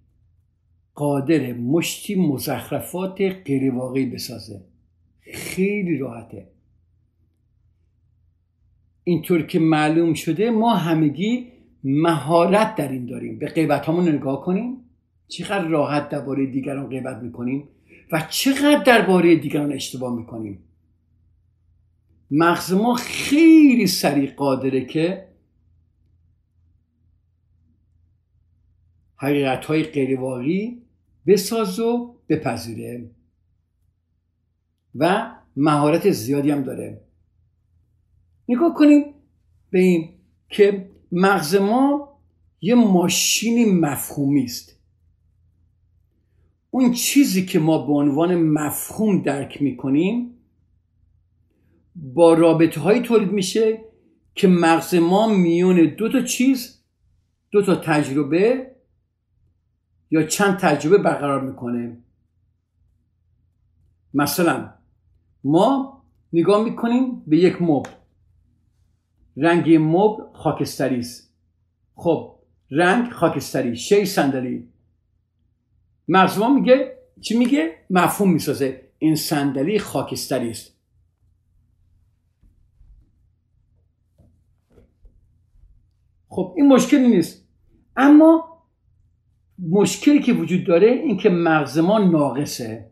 قادر 0.96 1.54
مشتی 1.54 2.16
مزخرفات 2.16 3.22
غیر 3.22 3.74
واقعی 3.74 4.06
بسازه. 4.06 4.62
خیلی 5.34 5.98
راحته. 5.98 6.48
اینطور 9.04 9.42
که 9.42 9.60
معلوم 9.60 10.14
شده 10.14 10.52
ما 10.52 10.76
همگی 10.76 11.48
مهارت 11.84 12.76
در 12.76 12.92
این 12.92 13.06
داریم. 13.06 13.40
به 13.40 13.48
غیبت 13.48 13.90
همون 13.90 14.10
نگاه 14.10 14.42
کنیم. 14.42 14.78
چقدر 15.28 15.68
راحت 15.68 16.10
درباره 16.10 16.46
دیگران 16.46 16.90
غیبت 16.90 17.18
می‌کنیم 17.24 17.68
و 18.12 18.28
چقدر 18.30 18.84
درباره 18.84 19.36
دیگران 19.36 19.74
اشتباه 19.74 20.16
می‌کنیم. 20.16 20.60
مغز 22.32 22.74
ما 22.74 22.96
خیلی 22.96 23.88
سریع 23.88 24.32
قادره 24.32 24.86
که 24.86 25.28
حقیقت 29.16 29.66
های 29.66 29.84
غیرواقعی 29.84 30.82
بساز 31.28 31.80
و 31.80 32.16
بپذیره. 32.30 33.10
و 34.96 35.32
مهارت 35.56 36.12
زیادی 36.12 36.52
هم 36.52 36.64
داره. 36.64 37.02
نگاه 38.48 38.74
کنیم 38.74 39.04
به 39.70 39.80
این 39.80 40.10
که 40.50 40.90
مغز 41.12 41.56
ما 41.56 42.14
یه 42.62 42.76
ماشین 42.76 43.80
مفهومی 43.80 44.44
است. 44.44 44.80
اون 46.70 46.94
چیزی 46.94 47.46
که 47.46 47.60
ما 47.60 47.86
به 47.86 47.94
عنوان 47.94 48.36
مفهوم 48.36 49.22
درک 49.22 49.62
می‌کنیم 49.62 50.33
با 51.96 52.34
رابطه 52.34 52.82
هایی 52.82 53.02
تولید 53.02 53.32
میشه 53.32 53.80
که 54.36 54.48
مغز 54.48 54.96
ما 54.96 55.28
میون 55.28 55.96
دو 55.98 56.10
تا 56.10 56.22
چیز 56.22 56.84
دو 57.52 57.62
تا 57.62 57.76
تجربه 57.76 58.76
یا 60.12 60.24
چند 60.24 60.58
تجربه 60.58 60.98
برقرار 60.98 61.42
می‌کنه. 61.42 61.98
مثلا 64.14 64.74
ما 65.44 66.04
نگاه 66.34 66.64
می‌کنیم 66.64 67.24
به 67.28 67.38
یک 67.38 67.62
مبل. 67.62 67.90
رنگ 69.38 69.78
مبل 69.82 70.24
خاکستری 70.34 71.00
است. 71.00 71.34
خب 71.96 72.36
رنگ 72.72 73.12
خاکستری 73.12 73.76
شی 73.76 74.06
صندلی. 74.06 74.68
مغز 76.08 76.38
ما 76.38 76.50
میگه 76.50 76.98
چی 77.22 77.38
میگه؟ 77.38 77.76
مفهوم 77.90 78.34
می‌سازه. 78.34 78.82
این 78.98 79.16
صندلی 79.16 79.80
خاکستری 79.80 80.50
است. 80.50 80.73
خب 86.34 86.54
این 86.58 86.68
مشکلی 86.68 87.08
نیست. 87.08 87.48
اما 87.96 88.64
مشکلی 89.70 90.20
که 90.20 90.34
وجود 90.34 90.64
داره 90.64 90.88
این 90.88 91.18
که 91.18 91.30
مغز 91.30 91.78
ما 91.78 92.00
ناقصه. 92.00 92.92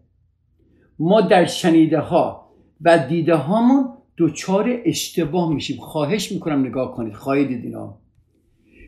ما 0.99 1.21
در 1.21 1.45
شنیده 1.45 1.99
ها 1.99 2.51
و 2.81 3.07
دیده 3.07 3.35
هامون 3.35 3.89
دوچار 4.17 4.81
اشتباه 4.85 5.53
میشیم. 5.53 5.77
خواهش 5.77 6.31
می‌کنم 6.31 6.65
نگاه 6.65 6.95
کنید. 6.95 7.13
خواهید 7.13 7.65
اینا 7.65 7.97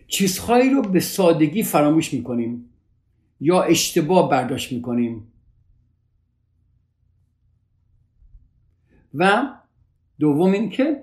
چیزهایی 0.08 0.70
رو 0.70 0.82
به 0.82 1.00
سادگی 1.00 1.64
فراموش 1.64 2.14
می‌کنیم. 2.14 2.70
یا 3.40 3.64
اشتباه 3.64 4.30
برداشت 4.30 4.72
می‌کنیم. 4.72 5.28
و 9.14 9.50
دوم 10.20 10.52
این 10.52 10.70
که 10.70 11.03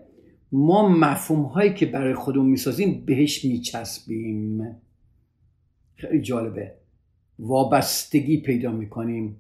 ما 0.53 0.89
مفهوم 0.89 1.43
هایی 1.43 1.75
که 1.75 1.87
برای 1.87 2.15
خودمون 2.15 2.47
می‌سازیم 2.47 3.05
بهش 3.07 3.45
میچسبیم. 3.45 4.77
خیلی 5.95 6.21
جالبه. 6.21 6.75
وابستگی 7.39 8.41
پیدا 8.41 8.73
می‌کنیم. 8.73 9.37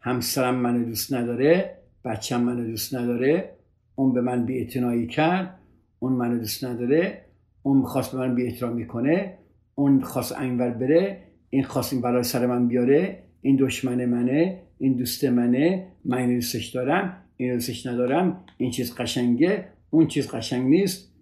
همسرم 0.00 0.54
منو 0.54 0.84
دوست 0.84 1.14
نداره 1.14 1.78
بچم 2.04 2.42
منو 2.42 2.66
دوست 2.66 2.94
نداره 2.94 3.56
اون 3.94 4.12
به 4.12 4.20
من 4.20 4.46
بی 4.46 5.06
کرد 5.06 5.58
اون 5.98 6.12
منو 6.12 6.38
دوست 6.38 6.64
نداره 6.64 7.24
اون 7.62 7.82
خواست 7.82 8.12
به 8.12 8.18
من 8.18 8.34
بی 8.34 8.46
احترامی 8.46 8.86
کنه 8.86 9.38
اون 9.74 10.00
خواست 10.00 10.38
اینور 10.38 10.70
بره 10.70 11.22
این 11.50 11.62
خواست 11.62 11.92
این 11.92 12.02
برای 12.02 12.22
سر 12.22 12.46
من 12.46 12.68
بیاره 12.68 13.22
این 13.42 13.56
دشمن 13.56 14.04
منه 14.04 14.62
این 14.78 14.96
دوست 14.96 15.24
منه 15.24 15.86
من 16.04 16.18
این 16.18 16.34
دوستش 16.34 16.66
دارم 16.66 17.16
این 17.36 17.54
دوستش 17.54 17.86
ندارم 17.86 18.44
این 18.58 18.70
چیز 18.70 18.94
قشنگه. 18.94 19.68
اون 19.94 20.06
چیز 20.06 20.28
قشنگ 20.28 20.66
نیست. 20.66 21.12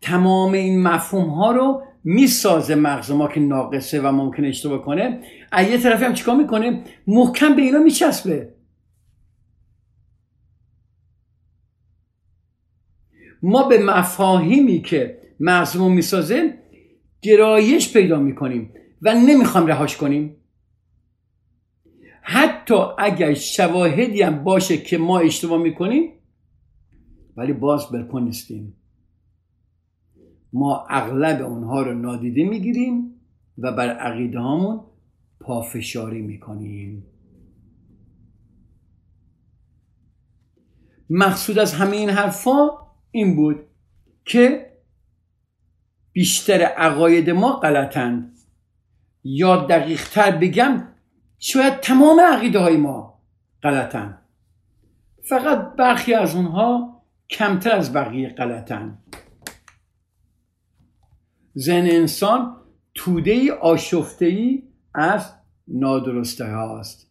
تمام 0.00 0.52
این 0.52 0.82
مفهوم 0.82 1.30
ها 1.30 1.52
رو 1.52 1.82
می‌سازه 2.04 2.74
مغز 2.74 3.10
ما 3.10 3.28
که 3.28 3.40
ناقصه 3.40 4.00
و 4.00 4.12
ممکن 4.12 4.44
اشتباه 4.44 4.82
کنه. 4.84 5.20
از 5.52 5.68
یه 5.68 5.78
طرفی 5.78 6.04
هم 6.04 6.14
چیکار 6.14 6.36
می‌کنه؟ 6.36 6.84
محکم 7.06 7.56
به 7.56 7.62
اینا 7.62 7.78
میچسبه. 7.78 8.54
ما 13.42 13.68
به 13.68 13.82
مفاهیمی 13.82 14.82
که 14.82 15.20
مغزمون 15.40 15.92
می‌سازه 15.92 16.58
گرایش 17.22 17.92
پیدا 17.92 18.18
می‌کنیم 18.18 18.74
و 19.02 19.14
نمی‌خوام 19.14 19.66
رهاش 19.66 19.96
کنیم. 19.96 20.36
حتی 22.22 22.74
اگر 22.98 23.34
شواهدی 23.34 24.22
هم 24.22 24.44
باشه 24.44 24.76
که 24.76 24.98
ما 24.98 25.18
اشتباه 25.18 25.58
می‌کنیم 25.58 26.12
ولی 27.36 27.52
باز 27.52 27.90
برپا 27.90 28.18
نیستیم. 28.18 28.76
ما 30.52 30.86
اغلب 30.90 31.42
اونها 31.42 31.82
رو 31.82 31.94
نادیده 31.94 32.44
می‌گیریم 32.44 33.20
و 33.58 33.72
بر 33.72 33.88
عقیده 33.88 34.38
هامون 34.38 34.80
پافشاری 35.40 36.22
می‌کنیم. 36.22 37.06
مقصود 41.10 41.58
از 41.58 41.74
همه 41.74 41.96
این 41.96 42.10
حرفا 42.10 42.68
این 43.10 43.36
بود 43.36 43.56
که 44.24 44.70
بیشتر 46.12 46.62
عقاید 46.62 47.30
ما 47.30 47.52
غلطند 47.52 48.38
یا 49.24 49.56
دقیقتر 49.56 50.36
بگم 50.36 50.88
شاید 51.38 51.80
تمام 51.80 52.20
عقیده 52.20 52.58
های 52.58 52.76
ما 52.76 53.22
غلطن. 53.62 54.18
فقط 55.28 55.76
برخی 55.76 56.14
از 56.14 56.34
اونها 56.34 56.99
کمتر 57.30 57.70
از 57.70 57.92
بقیه 57.92 58.28
غلطن. 58.28 58.98
ذهن 61.58 61.86
انسان 61.86 62.56
توده 62.94 63.30
ای 63.30 63.50
آشفته 63.50 64.26
ای 64.26 64.62
از 64.94 65.32
نادرسته 65.68 66.44
هاست 66.44 67.10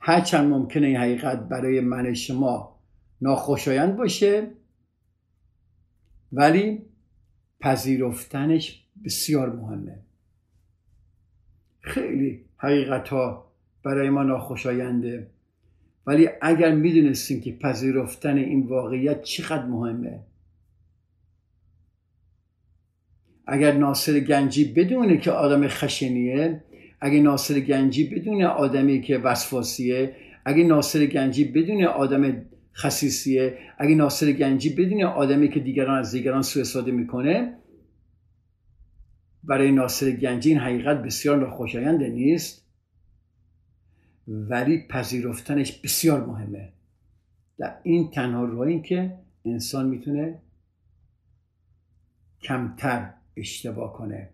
هرچند 0.00 0.50
ممکنه 0.50 0.86
این 0.86 0.96
حقیقت 0.96 1.48
برای 1.48 1.80
من 1.80 2.14
شما 2.14 2.80
ناخوشایند 3.20 3.96
باشه 3.96 4.50
ولی 6.32 6.82
پذیرفتنش 7.60 8.86
بسیار 9.04 9.52
مهمه. 9.52 10.02
خیلی 11.80 12.44
حقیقت 12.56 13.08
ها 13.08 13.52
برای 13.82 14.10
ما 14.10 14.22
ناخوشاینده. 14.22 15.30
ولی 16.08 16.28
اگر 16.42 16.74
می‌دونستیم 16.74 17.40
که 17.40 17.52
پذیرفتن 17.52 18.36
این 18.36 18.66
واقعیت 18.66 19.22
چقدر 19.22 19.66
مهمه. 19.66 20.20
اگر 23.46 23.72
ناصر 23.72 24.20
گنجی 24.20 24.64
بدونه 24.72 25.18
که 25.18 25.30
آدم 25.30 25.68
خشنیه 25.68 26.64
اگه 27.00 27.20
ناصر 27.20 27.60
گنجی 27.60 28.04
بدونه 28.04 28.46
آدمی 28.46 29.00
که 29.00 29.18
وسواسیه 29.18 30.16
اگه 30.44 30.64
ناصر 30.64 31.06
گنجی 31.06 31.44
بدونه 31.44 31.86
آدم 31.86 32.42
خصیصیه 32.74 33.58
اگه 33.78 33.94
ناصر 33.94 34.32
گنجی 34.32 34.74
بدونه 34.74 35.06
آدمی 35.06 35.48
که 35.48 35.60
دیگران 35.60 35.98
از 35.98 36.12
دیگران 36.12 36.42
سوء 36.42 36.60
استفاده 36.60 36.92
می‌کنه 36.92 37.54
برای 39.44 39.72
ناصر 39.72 40.10
گنجی 40.10 40.48
این 40.50 40.58
حقیقت 40.58 41.02
بسیار 41.02 41.36
ناخوشایند 41.36 42.02
نیست. 42.02 42.67
ولی 44.28 44.86
پذیرفتنش 44.88 45.72
بسیار 45.72 46.26
مهمه. 46.26 46.72
در 47.58 47.80
این 47.82 48.10
تنها 48.10 48.44
راهی 48.44 48.82
که 48.82 49.18
انسان 49.44 49.88
می‌تونه 49.88 50.42
کمتر 52.42 53.14
اشتباه 53.36 53.92
کنه. 53.92 54.30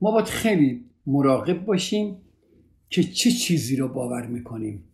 ما 0.00 0.10
باید 0.10 0.26
خیلی 0.26 0.84
مراقب 1.06 1.64
باشیم 1.64 2.22
که 2.90 3.02
چه 3.02 3.30
چیزی 3.30 3.76
رو 3.76 3.88
باور 3.88 4.26
می‌کنیم. 4.26 4.84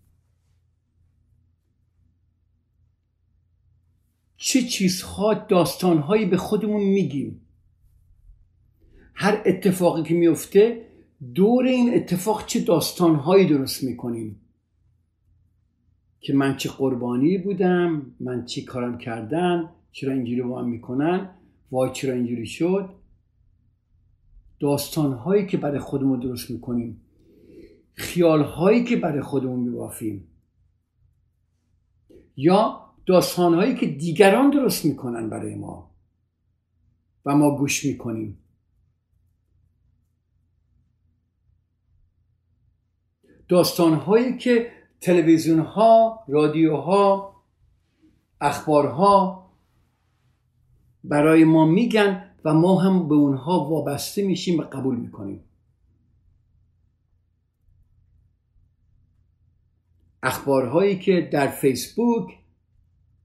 چه 4.36 4.62
چیزها 4.62 5.34
داستانهایی 5.34 6.26
به 6.26 6.36
خودمون 6.36 6.82
میگیم. 6.82 7.47
هر 9.20 9.42
اتفاقی 9.46 10.02
که 10.02 10.14
میفته 10.14 10.86
دور 11.34 11.64
این 11.64 11.94
اتفاق 11.94 12.46
چه 12.46 12.60
داستانهایی 12.60 13.46
درست 13.46 13.84
می‌کنیم؟ 13.84 14.40
که 16.20 16.32
من 16.32 16.56
چه 16.56 16.68
قربانی 16.68 17.38
بودم 17.38 18.14
من 18.20 18.44
چی 18.44 18.64
کارم 18.64 18.98
کردن 18.98 19.70
چرا 19.92 20.12
اینجوری 20.12 20.42
با 20.42 20.62
من 20.62 20.68
می‌کنن 20.68 21.30
وای 21.70 21.90
چرا 21.92 22.14
اینجوری 22.14 22.46
شد؟ 22.46 22.90
داستانهایی 24.60 25.46
که 25.46 25.56
برای 25.56 25.78
خودمون 25.78 26.20
درست 26.20 26.50
می‌کنیم. 26.50 27.00
خیالهایی 27.94 28.84
که 28.84 28.96
برای 28.96 29.20
خودمون 29.20 29.60
میبافیم. 29.60 30.28
یا 32.36 32.80
داستانهایی 33.06 33.74
که 33.74 33.86
دیگران 33.86 34.50
درست 34.50 34.84
می‌کنن 34.84 35.30
برای 35.30 35.54
ما. 35.54 35.90
و 37.24 37.36
ما 37.36 37.56
گوش 37.56 37.84
می‌کنیم. 37.84 38.38
داستانهایی 43.48 44.38
که 44.38 44.72
تلویزیون 45.00 45.58
ها 45.58 46.24
رادیوها 46.28 47.34
اخبارها 48.40 49.48
برای 51.04 51.44
ما 51.44 51.66
میگن 51.66 52.30
و 52.44 52.54
ما 52.54 52.80
هم 52.80 53.08
به 53.08 53.14
اونها 53.14 53.68
وابسته 53.68 54.22
میشیم 54.22 54.60
و 54.60 54.62
قبول 54.62 54.96
می‌کنیم. 54.96 55.44
اخبارهایی 60.22 60.98
که 60.98 61.28
در 61.32 61.46
فیسبوک 61.46 62.38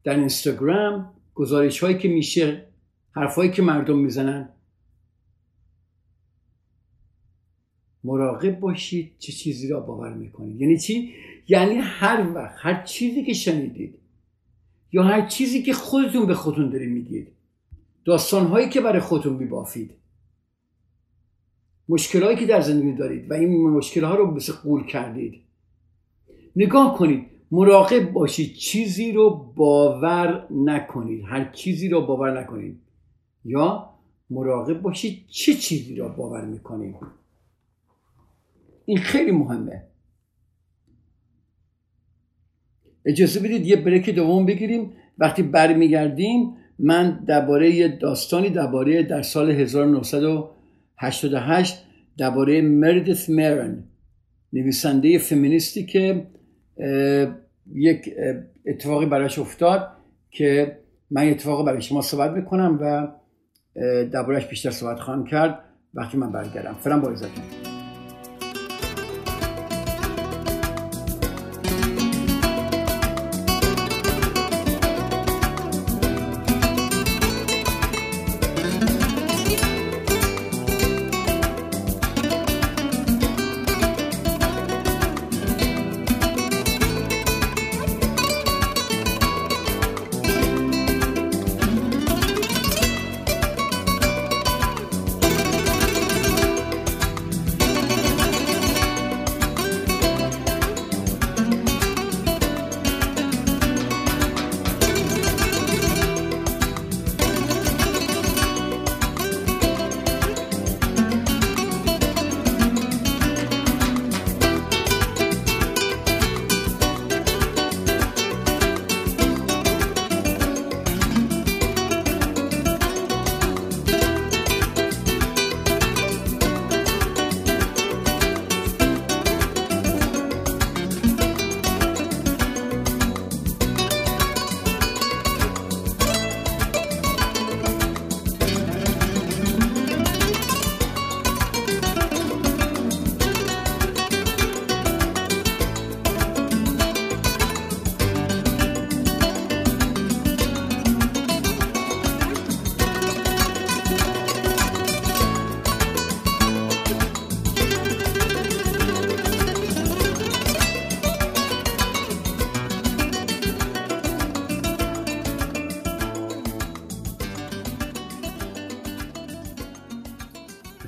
در 0.03 0.15
اینستاگرام 0.15 1.13
گزارش 1.36 1.83
هایی 1.83 1.97
که 1.97 2.07
میشه 2.07 2.67
حرفهایی 3.12 3.51
که 3.51 3.62
مردم 3.62 3.97
می‌زنن 3.97 4.49
مراقب 8.04 8.60
باشید 8.60 9.12
چه 9.20 9.32
چیزی 9.32 9.68
را 9.68 9.80
باور 9.80 10.13
می‌کنید. 10.13 10.62
یعنی 10.62 10.78
چی؟ 10.78 11.13
یعنی 11.48 11.76
هر 11.76 12.32
وقت 12.36 12.56
هر 12.58 12.84
چیزی 12.84 13.24
که 13.24 13.34
شنیدید 13.34 14.00
یا 14.92 15.04
هر 15.04 15.28
چیزی 15.28 15.63
که 15.63 15.74
خودتون 15.74 16.26
به 16.26 16.34
خودتون 16.34 16.70
دارید 16.70 16.89
میگید. 16.89 17.28
داستانهایی 18.06 18.70
که 18.70 18.82
برای 18.82 19.00
خودتون 19.00 19.34
میبافید. 19.34 19.92
مشکلهایی 21.89 22.38
که 22.38 22.46
در 22.46 22.62
زندگی 22.62 22.94
دارید 22.94 23.32
و 23.32 23.34
این 23.34 23.70
مشکلها 23.70 24.16
رو 24.16 24.32
مثل 24.32 24.54
قول 24.54 24.86
کردید. 24.86 25.42
نگاه 26.56 26.98
کنید 26.98 27.26
مراقب 27.52 28.12
باشید. 28.12 28.54
چیزی 28.54 29.12
رو 29.12 29.54
باور 29.56 30.48
نکنید. 30.52 31.24
هر 31.26 31.52
چیزی 31.52 31.89
رو 31.89 32.02
باور 32.02 32.42
نکنید. 32.42 32.80
یا 33.46 33.89
مراقب 34.30 34.82
باشید 34.82 35.28
چه 35.28 35.54
چیزی 35.54 35.96
رو 35.96 36.10
باور 36.10 36.46
می‌کنید. 36.46 36.96
این 38.86 38.98
خیلی 38.98 39.32
مهمه. 39.32 39.84
اجازه 43.06 43.39
بدید 43.39 43.65
یه 43.65 43.76
بریک 43.76 44.10
دوم 44.10 44.46
بگیریم. 44.46 44.91
وقتی 45.17 45.43
برمیگردیم 45.43 46.56
من 46.80 47.24
درباره 47.28 47.76
یه 47.76 47.88
داستانی 47.88 48.50
درباره 48.50 49.04
در 49.04 49.22
سال 49.22 49.52
1988 49.52 51.86
درباره 52.17 52.62
مردث 52.62 53.30
مرن 53.30 53.84
نویسنده 54.54 55.17
فمینیستی 55.17 55.86
که 55.86 56.28
یک 57.74 58.10
اتفاقی 58.65 59.06
براش 59.06 59.39
افتاد 59.39 59.88
که 60.32 60.80
من 61.12 61.30
اتفاق 61.30 61.65
برای 61.65 61.82
شما 61.82 62.02
صحبت 62.02 62.32
می‌کنم 62.32 62.78
و 62.82 63.08
دربارهش 64.06 64.46
بیشتر 64.46 64.72
صحبت 64.72 65.00
خواهم 65.00 65.26
کرد. 65.26 65.60
وقتی 65.93 66.17
من 66.17 66.32
برگردم. 66.32 66.74
فرم 66.74 67.02
با 67.02 67.13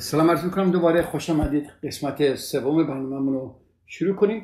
سلام 0.06 0.32
عرض 0.32 0.44
می‌کنم. 0.44 0.72
دوباره 0.72 1.02
خوش 1.02 1.30
آمدید. 1.30 1.70
قسمت 1.84 2.36
سوم 2.36 2.88
برنامه 2.88 3.32
رو 3.32 3.56
شروع 3.86 4.16
کنیم. 4.16 4.44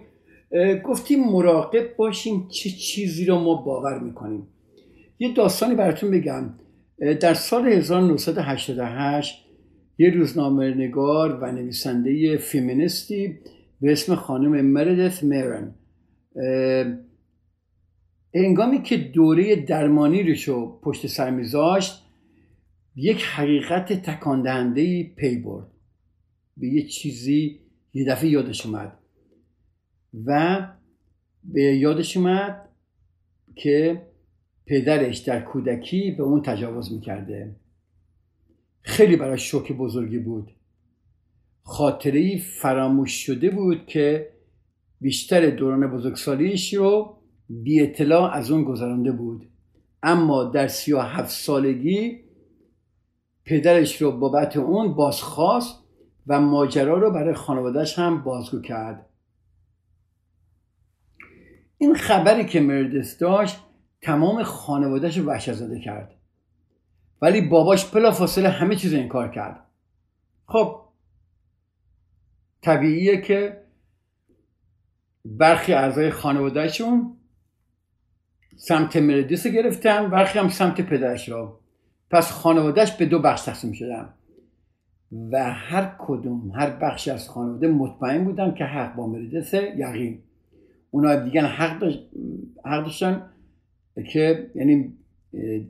گفتیم 0.83 1.23
مراقب 1.23 1.95
باشیم 1.95 2.47
چه 2.47 2.69
چیزی 2.69 3.25
رو 3.25 3.39
ما 3.39 3.55
باور 3.55 3.99
می‌کنیم. 3.99 4.47
یه 5.19 5.33
داستانی 5.33 5.75
براتون 5.75 6.11
بگم. 6.11 6.53
در 7.19 7.33
سال 7.33 7.67
1988 7.67 9.45
یه 9.97 10.09
روزنامه 10.09 10.73
نگار 10.73 11.39
و 11.41 11.51
نویسنده 11.51 12.37
فیمینیستی 12.37 13.39
به 13.81 13.91
اسم 13.91 14.15
خانم 14.15 14.65
مردث 14.65 15.23
میرن 15.23 15.75
انگامی 18.33 18.81
که 18.81 18.97
دوره 18.97 19.55
درمانی 19.55 20.33
رو 20.33 20.79
پشت 20.83 21.07
سر 21.07 21.29
میذاشت 21.29 22.03
یک 22.95 23.23
حقیقت 23.23 23.93
تکاندهنده 23.93 25.03
پی 25.03 25.37
برد. 25.37 25.67
به 26.57 26.67
یه 26.67 26.87
چیزی 26.87 27.59
یه 27.93 28.05
دفعه 28.05 28.29
یادش 28.29 28.65
اومد. 28.65 28.97
و 30.25 30.67
به 31.43 31.61
یادش 31.61 32.17
اومد 32.17 32.69
که 33.55 34.01
پدرش 34.65 35.17
در 35.17 35.41
کودکی 35.41 36.11
به 36.11 36.23
اون 36.23 36.41
تجاوز 36.41 36.93
می‌کرده. 36.93 37.55
خیلی 38.81 39.15
برای 39.15 39.37
شوک 39.37 39.71
بزرگی 39.71 40.17
بود. 40.17 40.51
خاطره 41.63 42.37
فراموش 42.37 43.11
شده 43.25 43.49
بود 43.49 43.85
که 43.85 44.31
بیشتر 45.01 45.49
دوران 45.49 45.87
بزرگسالیش 45.87 46.73
رو 46.73 47.17
بی 47.49 47.81
اطلاع 47.81 48.33
از 48.33 48.51
اون 48.51 48.63
گذرانده 48.63 49.11
بود. 49.11 49.47
اما 50.03 50.43
در 50.43 50.67
سی 50.67 50.93
و 50.93 50.99
هفت 50.99 51.31
سالگی 51.31 52.19
پدرش 53.51 54.01
رو 54.01 54.11
بابت 54.11 54.57
اون 54.57 54.93
بازخواست 54.93 55.83
و 56.27 56.41
ماجرا 56.41 56.97
رو 56.97 57.11
برای 57.11 57.33
خانوادهش 57.33 57.99
هم 57.99 58.23
بازگو 58.23 58.61
کرد. 58.61 59.05
این 61.77 61.95
خبری 61.95 62.45
که 62.45 62.59
مردس 62.59 63.17
داشت 63.17 63.59
تمام 64.01 64.43
خانوادهش 64.43 65.17
رو 65.17 65.25
وحشت 65.25 65.53
زده 65.53 65.79
کرد. 65.79 66.15
ولی 67.21 67.41
باباش 67.41 67.91
پلا 67.91 68.11
فاصله 68.11 68.49
همه 68.49 68.75
چیز 68.75 68.93
انکار 68.93 69.31
کرد. 69.31 69.67
خب 70.45 70.81
طبیعیه 72.61 73.21
که 73.21 73.63
برخی 75.25 75.73
اعضای 75.73 76.11
خانوادهشون 76.11 77.17
سمت 78.55 78.95
مردیس 78.95 79.47
گرفتن 79.47 80.09
برخی 80.09 80.39
هم 80.39 80.49
سمت 80.49 80.81
پدرش 80.81 81.29
را 81.29 81.60
پس 82.11 82.31
خانوادهش 82.31 82.91
به 82.91 83.05
دو 83.05 83.19
بخش 83.19 83.41
تقسیم 83.41 83.71
شدن. 83.71 84.13
و 85.31 85.53
هر 85.53 85.95
کدوم 85.99 86.51
هر 86.55 86.69
بخش 86.69 87.07
از 87.07 87.29
خانواده 87.29 87.67
مطمئن 87.67 88.23
بودن 88.23 88.53
که 88.53 88.63
حق 88.63 88.95
با 88.95 89.07
مردس 89.07 89.53
یقین. 89.53 90.19
اونا 90.91 91.15
دیگه 91.15 91.41
حق, 91.41 91.83
حق 92.65 92.83
داشتن 92.83 93.31
که 94.11 94.51
یعنی 94.55 94.93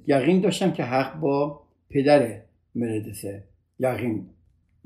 یقین 0.07 0.41
داشتن 0.41 0.71
که 0.71 0.83
حق 0.83 1.19
با 1.19 1.61
پدر 1.89 2.41
مردسه 2.75 3.43
یقین 3.79 4.29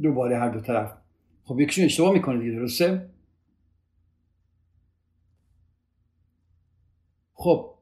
دوباره 0.02 0.38
هر 0.38 0.50
دو 0.50 0.60
طرف. 0.60 0.98
خب 1.44 1.60
یکیشون 1.60 1.86
اشتباه 1.86 2.14
می‌کنه 2.14 2.40
دیگه 2.40 2.52
درسته؟ 2.52 3.10
خب 7.34 7.75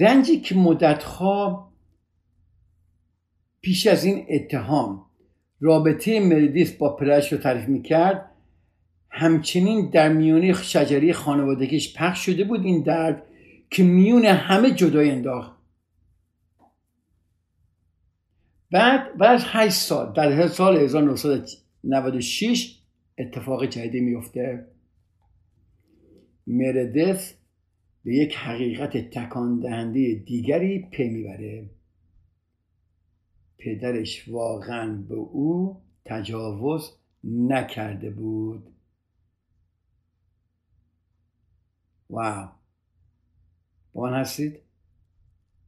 رنجی 0.00 0.40
که 0.40 0.54
مدتها 0.54 1.72
پیش 3.60 3.86
از 3.86 4.04
این 4.04 4.26
اتهام 4.30 5.06
رابطه 5.60 6.20
مردیس 6.20 6.72
با 6.72 6.96
پدرش 6.96 7.32
رو 7.32 7.38
تعریف 7.38 7.68
می‌کرد 7.68 8.30
همچنین 9.10 9.90
در 9.90 10.12
میونه 10.12 10.52
شجری 10.52 11.12
خانوادگیش 11.12 11.96
پخش 11.96 12.26
شده 12.26 12.44
بود 12.44 12.64
این 12.64 12.82
درد 12.82 13.22
که 13.70 13.82
میون 13.82 14.24
همه 14.24 14.70
جدای 14.70 15.10
انداخت. 15.10 15.56
بعد 18.70 19.18
بعد 19.18 19.34
از 19.34 19.44
8 19.46 19.74
سال 19.74 20.12
در 20.12 20.48
سال 20.48 20.76
1996 20.76 22.78
اتفاق 23.18 23.66
جدیدی 23.66 24.00
میفته 24.00 24.66
مردث 26.46 27.34
به 28.06 28.14
یک 28.14 28.36
حقیقت 28.36 28.96
تکان 28.96 29.60
دهنده 29.60 30.14
دیگری 30.14 30.78
پی 30.78 31.08
می‌بره. 31.08 31.70
پدرش 33.58 34.28
واقعا 34.28 35.02
به 35.08 35.14
او 35.14 35.82
تجاوز 36.04 36.96
نکرده 37.24 38.10
بود. 38.10 38.70
واو! 42.10 42.48
با 43.92 44.02
من 44.02 44.20
هستید؟ 44.20 44.60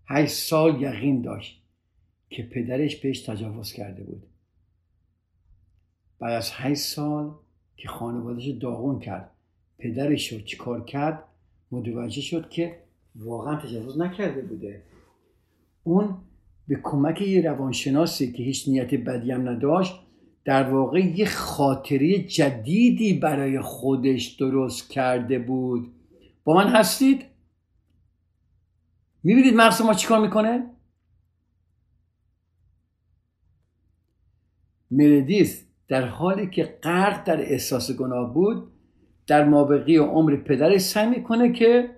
هشت 0.06 0.32
سال 0.32 0.82
یقین 0.82 1.22
داشت 1.22 1.62
که 2.30 2.42
پدرش 2.42 2.96
بهش 2.96 3.20
تجاوز 3.20 3.72
کرده 3.72 4.04
بود. 4.04 4.26
بعد 6.18 6.32
از 6.32 6.50
هشت 6.52 6.80
سال 6.80 7.34
که 7.76 7.88
خانوادش 7.88 8.46
داغون 8.46 9.00
کرد 9.00 9.30
پدرش 9.78 10.32
رو 10.32 10.40
چیکار 10.40 10.84
کرد؟ 10.84 11.27
متوجه 11.70 12.20
شد 12.20 12.48
که 12.48 12.78
واقعا 13.16 13.56
تجاوز 13.56 13.98
نکرده 13.98 14.42
بوده. 14.42 14.82
اون 15.82 16.16
به 16.68 16.80
کمک 16.82 17.20
یه 17.20 17.42
روانشناسی 17.42 18.32
که 18.32 18.42
هیچ 18.42 18.68
نیت 18.68 18.94
بدی 18.94 19.30
هم 19.30 19.48
نداشت 19.48 20.00
در 20.44 20.70
واقع 20.70 21.00
یه 21.00 21.26
خاطره 21.26 22.18
جدیدی 22.18 23.14
برای 23.14 23.60
خودش 23.60 24.26
درست 24.26 24.90
کرده 24.90 25.38
بود. 25.38 25.92
با 26.44 26.54
من 26.54 26.68
هستید؟ 26.68 27.24
می‌بینید 29.22 29.54
مغز 29.54 29.82
ما 29.82 29.94
چیکار 29.94 30.20
می‌کنه؟ 30.20 30.70
مردیس 34.90 35.64
در 35.88 36.06
حالی 36.06 36.50
که 36.50 36.78
غرق 36.82 37.24
در 37.24 37.40
احساس 37.40 37.90
گناه 37.92 38.34
بود 38.34 38.72
در 39.28 39.44
مابقی 39.44 39.96
عمر 39.96 40.36
پدرش 40.36 40.80
سعی 40.80 41.08
می‌کنه 41.08 41.52
که 41.52 41.90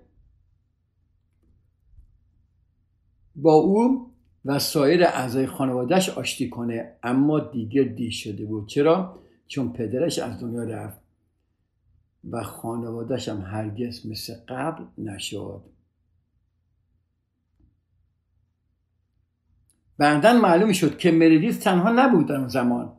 با 3.37 3.55
او 3.55 4.11
و 4.45 4.59
سایر 4.59 5.05
اعضای 5.05 5.47
خانوادهش 5.47 6.09
آشتی 6.09 6.51
کنه 6.51 6.93
اما 7.03 7.41
دیگه 7.41 7.83
دی 7.83 8.13
شده 8.13 8.45
بود. 8.45 8.69
چرا؟ 8.69 9.19
چون 9.47 9.73
پدرش 9.73 10.19
از 10.19 10.41
دنیا 10.41 10.65
رفت 10.65 11.01
و 12.31 12.43
خانوادهش 12.43 13.29
هم 13.29 13.41
هرگز 13.41 14.07
مثل 14.07 14.35
قبل 14.49 14.85
نشد. 14.99 15.63
بعدا 19.99 20.33
معلوم 20.33 20.73
شد 20.73 20.99
که 20.99 21.11
مریدیس 21.11 21.59
تنها 21.59 21.91
نبود 21.91 22.27
در 22.27 22.37
اون 22.37 22.49
زمان. 22.49 22.93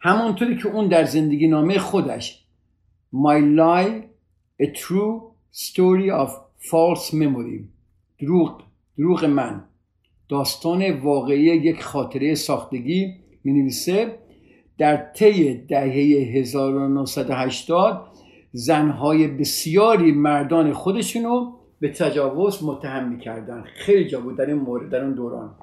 همونطوری 0.00 0.56
که 0.56 0.68
اون 0.68 0.88
در 0.88 1.04
زندگی 1.04 1.48
نامه 1.48 1.78
خودش 1.78 2.46
My 3.12 3.40
Lie 3.40 4.08
A 4.60 4.66
True 4.72 5.32
Story 5.50 6.10
of 6.10 6.30
False 6.58 7.12
Memory. 7.12 7.64
دروغ 8.18 8.62
دروغ 8.98 9.24
من. 9.24 9.64
داستان 10.28 10.90
واقعی 10.90 11.42
یک 11.42 11.82
خاطره 11.82 12.34
ساختگی 12.34 13.14
می 13.44 13.52
نویسه 13.52 14.18
در 14.78 14.96
طی 14.96 15.54
دهه 15.54 15.92
1980 16.34 18.08
زنهای 18.52 19.28
بسیاری 19.28 20.12
مردان 20.12 20.72
خودشونو 20.72 21.52
به 21.80 21.88
تجاوز 21.88 22.64
متهم 22.64 23.08
می‌کردن. 23.08 23.64
خیلی 23.74 24.08
جا 24.08 24.20
بود 24.20 24.36
در 24.36 24.46
این 24.46 24.58
مورد 24.58 24.90
در 24.90 25.04
اون 25.04 25.14
دوران. 25.14 25.54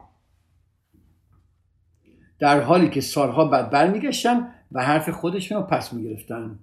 در 2.40 2.62
حالی 2.62 2.90
که 2.90 3.02
سالها 3.02 3.46
بعد 3.46 3.70
برمیگشتن 3.70 4.54
و 4.72 4.84
حرف 4.84 5.10
خودشون 5.10 5.58
رو 5.58 5.64
پس 5.64 5.94
می‌گرفتن. 5.94 6.60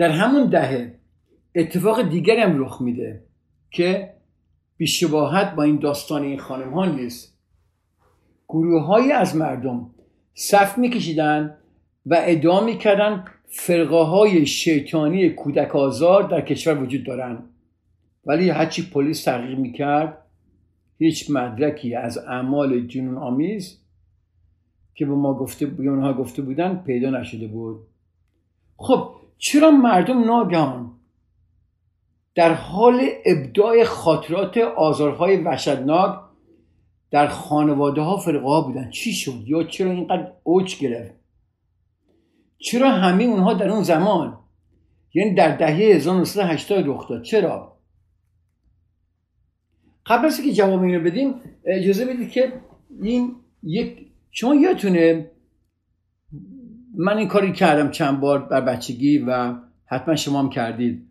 در 0.00 0.10
همون 0.10 0.46
دهه 0.46 0.94
اتفاق 1.54 2.02
دیگری 2.02 2.40
هم 2.40 2.62
رخ 2.62 2.80
میده 2.80 3.22
که 3.70 4.14
بیشباهت 4.76 5.54
با 5.54 5.62
این 5.62 5.76
داستان 5.76 6.22
این 6.22 6.38
خانم 6.38 6.74
ها 6.74 6.86
نیست. 6.86 7.38
گروه 8.48 9.12
از 9.14 9.36
مردم 9.36 9.90
صف 10.34 10.78
میکشیدن 10.78 11.56
و 12.06 12.16
ادعا 12.20 12.64
می‌کردن 12.64 13.24
فرقه 13.48 13.96
های 13.96 14.46
شیطانی 14.46 15.30
کودک 15.30 15.76
آزار 15.76 16.22
در 16.22 16.40
کشور 16.40 16.82
وجود 16.82 17.04
دارن. 17.04 17.42
ولی 18.26 18.50
هرچی 18.50 18.90
پلیس 18.90 19.24
تحقیق 19.24 19.58
می‌کرد 19.58 20.18
هیچ 20.98 21.30
مدرکی 21.30 21.94
از 21.94 22.18
اعمال 22.18 22.86
جنون 22.86 23.18
آمیز 23.18 23.80
که 24.94 25.06
به 25.06 25.14
ما 25.14 25.34
گفته 25.34 25.66
به 25.66 25.88
اونها 25.88 26.12
گفته 26.12 26.42
بودن 26.42 26.82
پیدا 26.86 27.10
نشده 27.10 27.46
بود. 27.46 27.80
خب 28.76 29.19
چرا 29.40 29.70
مردم 29.70 30.24
ناگهان 30.24 30.90
در 32.34 32.54
حال 32.54 33.00
ابداع 33.26 33.84
خاطرات 33.84 34.58
آزارهای 34.58 35.36
وحشتناک 35.36 36.20
در 37.10 37.28
خانواده 37.28 38.00
ها 38.00 38.16
فرقه 38.16 38.46
ها 38.48 38.60
بودن. 38.60 38.90
چی 38.90 39.12
شد؟ 39.12 39.42
یا 39.46 39.64
چرا 39.64 39.90
اینقدر 39.90 40.32
اوج 40.42 40.78
گرفت؟ 40.78 41.14
چرا 42.58 42.90
همه 42.90 43.24
اونها 43.24 43.54
در 43.54 43.68
اون 43.68 43.82
زمان 43.82 44.38
یعنی 45.14 45.34
در 45.34 45.56
دهه 45.56 45.96
1980 45.96 46.84
رخ 46.86 47.08
داد؟ 47.08 47.22
چرا؟ 47.22 47.76
قبل 50.06 50.26
از 50.26 50.40
که 50.40 50.52
جواب 50.52 50.82
اینو 50.82 51.00
بدیم 51.04 51.34
اجازه 51.64 52.04
بدید 52.04 52.30
که 52.30 52.52
این 53.02 53.36
یک 53.62 54.06
شما 54.30 54.54
یادتونه 54.54 55.30
من 56.94 57.18
این 57.18 57.28
کاری 57.28 57.52
کردم 57.52 57.90
چند 57.90 58.20
بار 58.20 58.38
بر 58.38 58.60
بچگی 58.60 59.18
و 59.18 59.54
حتما 59.86 60.16
شما 60.16 60.42
هم 60.42 60.50
کردید. 60.50 61.06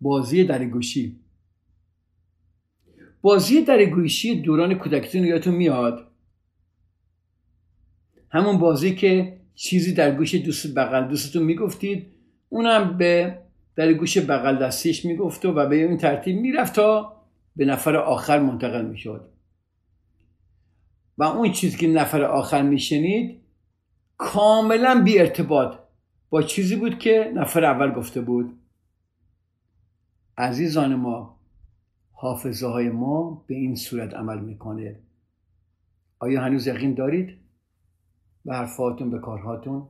بازی 0.00 0.44
در 0.44 0.64
گوشی 0.64 1.20
بازی 3.22 3.62
در 3.64 3.84
گوشی 3.84 4.40
دوران 4.40 4.74
کودکیتون 4.74 5.24
یادتون 5.24 5.54
میاد؟ 5.54 6.10
همون 8.30 8.58
بازی 8.58 8.94
که 8.94 9.40
چیزی 9.54 9.94
در 9.94 10.14
گوش 10.14 10.34
دوست 10.34 10.74
بغل 10.74 11.08
دوستتون 11.08 11.42
می‌گفتید 11.42 12.06
اونم 12.48 12.98
به 12.98 13.38
در 13.76 13.92
گوش 13.92 14.18
بغل 14.18 14.56
دستیش 14.56 15.04
می‌گفت 15.04 15.44
و 15.44 15.52
به 15.52 15.76
این 15.76 15.98
ترتیب 15.98 16.36
می‌رفت 16.36 16.74
تا 16.74 17.16
به 17.56 17.64
نفر 17.64 17.96
آخر 17.96 18.38
منتقل 18.38 18.84
می‌شد. 18.84 19.33
و 21.18 21.24
اون 21.24 21.52
چیزی 21.52 21.76
که 21.76 21.88
نفر 21.88 22.22
آخر 22.22 22.62
میشنید 22.62 23.40
کاملا 24.16 25.02
بی 25.04 25.18
ارتباط 25.18 25.78
با 26.30 26.42
چیزی 26.42 26.76
بود 26.76 26.98
که 26.98 27.32
نفر 27.34 27.64
اول 27.64 27.92
گفته 27.92 28.20
بود. 28.20 28.58
عزیزان 30.38 30.94
ما 30.94 31.38
حافظه 32.12 32.66
های 32.66 32.90
ما 32.90 33.44
به 33.46 33.54
این 33.54 33.74
صورت 33.74 34.14
عمل 34.14 34.40
می‌کنه. 34.40 35.00
آیا 36.18 36.42
هنوز 36.42 36.66
یقین 36.66 36.94
دارید؟ 36.94 37.38
به 38.44 38.54
حرفاتون 38.54 39.10
به 39.10 39.18
کارهاتون. 39.18 39.88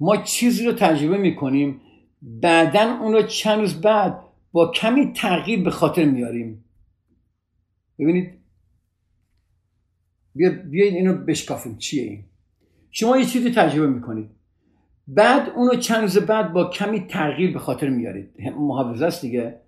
ما 0.00 0.16
چیزی 0.16 0.66
رو 0.66 0.72
تجربه 0.72 1.18
می‌کنیم. 1.18 1.80
بعدا 2.22 2.98
اون 3.00 3.12
رو 3.12 3.22
چند 3.22 3.60
روز 3.60 3.80
بعد 3.80 4.27
با 4.52 4.70
کمی 4.70 5.12
تغییر 5.12 5.62
به 5.62 5.70
خاطر 5.70 6.04
میاریم. 6.04 6.64
ببینید 7.98 8.38
بیا 10.34 10.50
بیاید 10.50 10.94
اینو 10.94 11.14
بشکافیم. 11.14 11.76
چیه 11.78 12.02
این؟ 12.02 12.24
شما 12.90 13.18
یه 13.18 13.24
چیزی 13.24 13.50
تجربه 13.50 13.86
می‌کنید. 13.86 14.30
بعد 15.08 15.48
اونو 15.48 15.74
چند 15.74 16.02
روز 16.02 16.18
بعد 16.18 16.52
با 16.52 16.64
کمی 16.70 17.00
تغییر 17.00 17.52
به 17.52 17.58
خاطر 17.58 17.88
میارید. 17.88 18.30
محافظه 18.58 19.06
است 19.06 19.22
دیگه. 19.22 19.60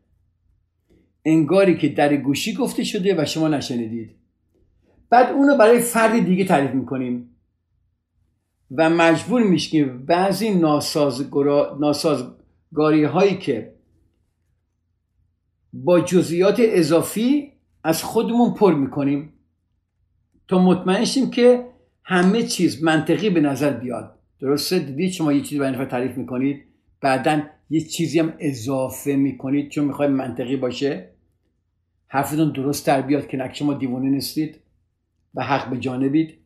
انگاری 1.24 1.78
که 1.78 1.88
در 1.88 2.16
گوشی 2.16 2.54
گفته 2.54 2.84
شده 2.84 3.22
و 3.22 3.24
شما 3.24 3.48
نشنیدید. 3.48 4.16
بعد 5.10 5.32
اونو 5.32 5.56
برای 5.56 5.80
فرد 5.80 6.24
دیگه 6.24 6.44
تعریف 6.44 6.70
می‌کنیم. 6.70 7.36
و 8.70 8.90
مجبور 8.90 9.42
میشیم 9.42 10.06
بعضی 10.06 10.50
ناسازگاری 11.80 13.04
هایی 13.04 13.38
که 13.38 13.79
با 15.72 16.00
جزئیات 16.00 16.56
اضافی 16.60 17.52
از 17.84 18.02
خودمون 18.02 18.54
پر 18.54 18.74
می‌کنیم 18.74 19.32
تا 20.48 20.58
مطمئن 20.58 21.04
شیم 21.04 21.30
که 21.30 21.70
همه 22.04 22.42
چیز 22.42 22.82
منطقی 22.82 23.30
به 23.30 23.40
نظر 23.40 23.72
بیاد. 23.72 24.18
درسته؟ 24.40 24.78
دیدید 24.78 25.12
شما 25.12 25.32
یه 25.32 25.40
چیزی 25.40 25.58
برای 25.58 25.86
تعریف 25.86 26.16
می‌کنید 26.16 26.64
بعدا 27.00 27.42
یه 27.70 27.80
چیزی 27.80 28.18
هم 28.18 28.34
اضافه 28.38 29.16
می‌کنید 29.16 29.68
چون 29.70 29.84
می‌خواید 29.84 30.10
منطقی 30.10 30.56
باشه. 30.56 31.10
حرفتون 32.08 32.52
درست 32.52 32.86
در 32.86 33.02
بیاد 33.02 33.28
که 33.28 33.36
نک 33.36 33.56
شما 33.56 33.74
دیوانه 33.74 34.10
نیستید 34.10 34.60
و 35.34 35.44
حق 35.44 35.70
به 35.70 35.78
جانبید. 35.78 36.38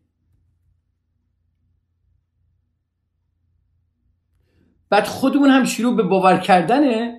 بعد 4.91 5.05
خودمون 5.05 5.51
هم 5.51 5.65
شروع 5.65 5.97
به 5.97 6.03
باور 6.03 6.39
کردن 6.39 7.15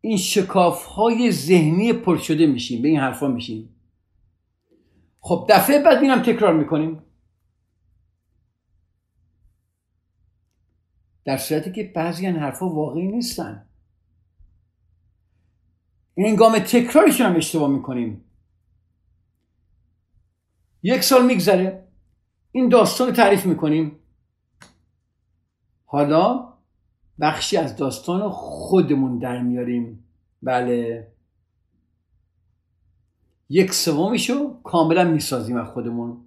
این 0.00 0.16
شکاف 0.16 0.86
های 0.86 1.32
ذهنی 1.32 1.92
پر 1.92 2.16
شده 2.16 2.46
میشیم 2.46 2.82
به 2.82 2.88
این 2.88 3.00
حرفا 3.00 3.28
میشیم. 3.28 3.76
خب 5.20 5.46
دفعه 5.48 5.82
بعد 5.82 6.02
اینم 6.02 6.22
تکرار 6.22 6.54
می‌کنیم. 6.54 7.02
در 11.24 11.36
صورتی 11.36 11.72
که 11.72 11.92
بعضی 11.94 12.26
این 12.26 12.36
حرفا 12.36 12.68
واقعی 12.68 13.06
نیستن. 13.06 13.66
هنگام 16.18 16.58
تکرارشون 16.58 17.26
هم 17.26 17.36
اشتباه 17.36 17.70
می‌کنیم. 17.70 18.24
یک 20.82 21.00
سال 21.00 21.26
میگذره. 21.26 21.88
این 22.52 22.68
داستان 22.68 23.12
تعریف 23.12 23.46
می‌کنیم. 23.46 23.96
حالا 25.84 26.49
بخشی 27.20 27.56
از 27.56 27.76
داستان 27.76 28.30
خودمون 28.30 29.18
در 29.18 29.42
میاریم. 29.42 30.04
بله. 30.42 31.08
یک 33.48 33.72
سومیشو 33.72 34.62
کاملا 34.62 35.04
می‌سازیم 35.04 35.56
از 35.56 35.68
خودمون. 35.68 36.24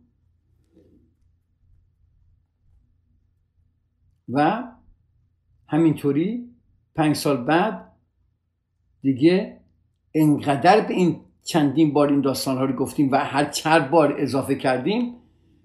و 4.30 4.64
همینطوری 5.68 6.50
پنج 6.96 7.16
سال 7.16 7.44
بعد 7.44 7.92
دیگه 9.02 9.60
انقدر 10.16 10.82
به 10.82 10.94
این 10.94 11.22
چندین 11.44 11.94
بار 11.94 12.10
این 12.10 12.22
داستان 12.22 12.58
ها 12.58 12.66
رو 12.66 12.76
گفتیم 12.76 13.12
و 13.12 13.16
هر 13.16 13.46
چند 13.46 13.90
بار 13.90 14.16
اضافه 14.18 14.56
کردیم 14.56 15.16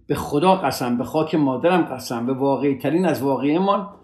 به 0.07 0.15
خدا 0.15 0.57
قسم 0.57 0.99
به 0.99 1.05
خاک 1.05 1.35
مادرم 1.35 1.83
قسم 1.83 2.27
به 2.27 2.35
واقعی 2.35 2.79
ترین 2.79 3.07
از 3.07 3.23
واقعیمان 3.23 3.95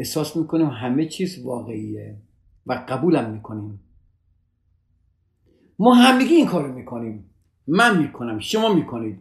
احساس 0.00 0.36
می‌کنیم 0.36 0.66
همه 0.66 1.06
چیز 1.06 1.44
واقعیه 1.44 2.16
و 2.66 2.84
قبولم 2.88 3.30
می‌کنیم. 3.30 3.80
ما 5.78 5.94
همگی 5.94 6.34
این 6.34 6.46
کارو 6.46 6.72
می‌کنیم. 6.72 7.30
من 7.66 7.98
می‌کنم 7.98 8.38
شما 8.38 8.74
می‌کنید. 8.74 9.20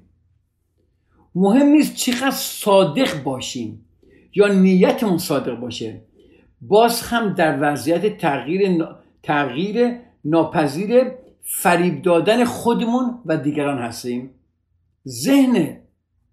مهم 1.36 1.68
نیست 1.68 1.96
چقدر 1.96 2.32
صادق 2.32 3.24
باشیم 3.24 3.86
یا 4.36 4.48
نیتمون 4.48 5.18
صادق 5.18 5.60
باشه. 5.60 6.02
باز 6.62 7.02
هم 7.02 7.34
در 7.34 7.58
وضعیت 7.62 8.18
تغییر 8.18 8.86
تغییر 9.24 9.96
ناپذیر 10.26 11.12
فریب 11.44 12.02
دادن 12.02 12.46
خودمون 12.46 13.20
و 13.26 13.38
دیگران 13.38 13.78
هستیم. 13.78 14.30
ذهن 15.08 15.78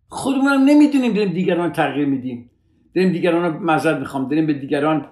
خودمون 0.08 0.48
هم 0.48 0.60
نمی‌دونیم 0.60 1.32
دیگران 1.32 1.72
تغییر 1.72 2.06
میدیم. 2.06 2.50
داریم 2.96 3.12
دیگران 3.12 3.54
رو 3.54 3.60
مذر 3.60 3.98
می‌خوام 3.98 4.28
داریم 4.28 4.46
به 4.46 4.52
دیگران 4.52 5.08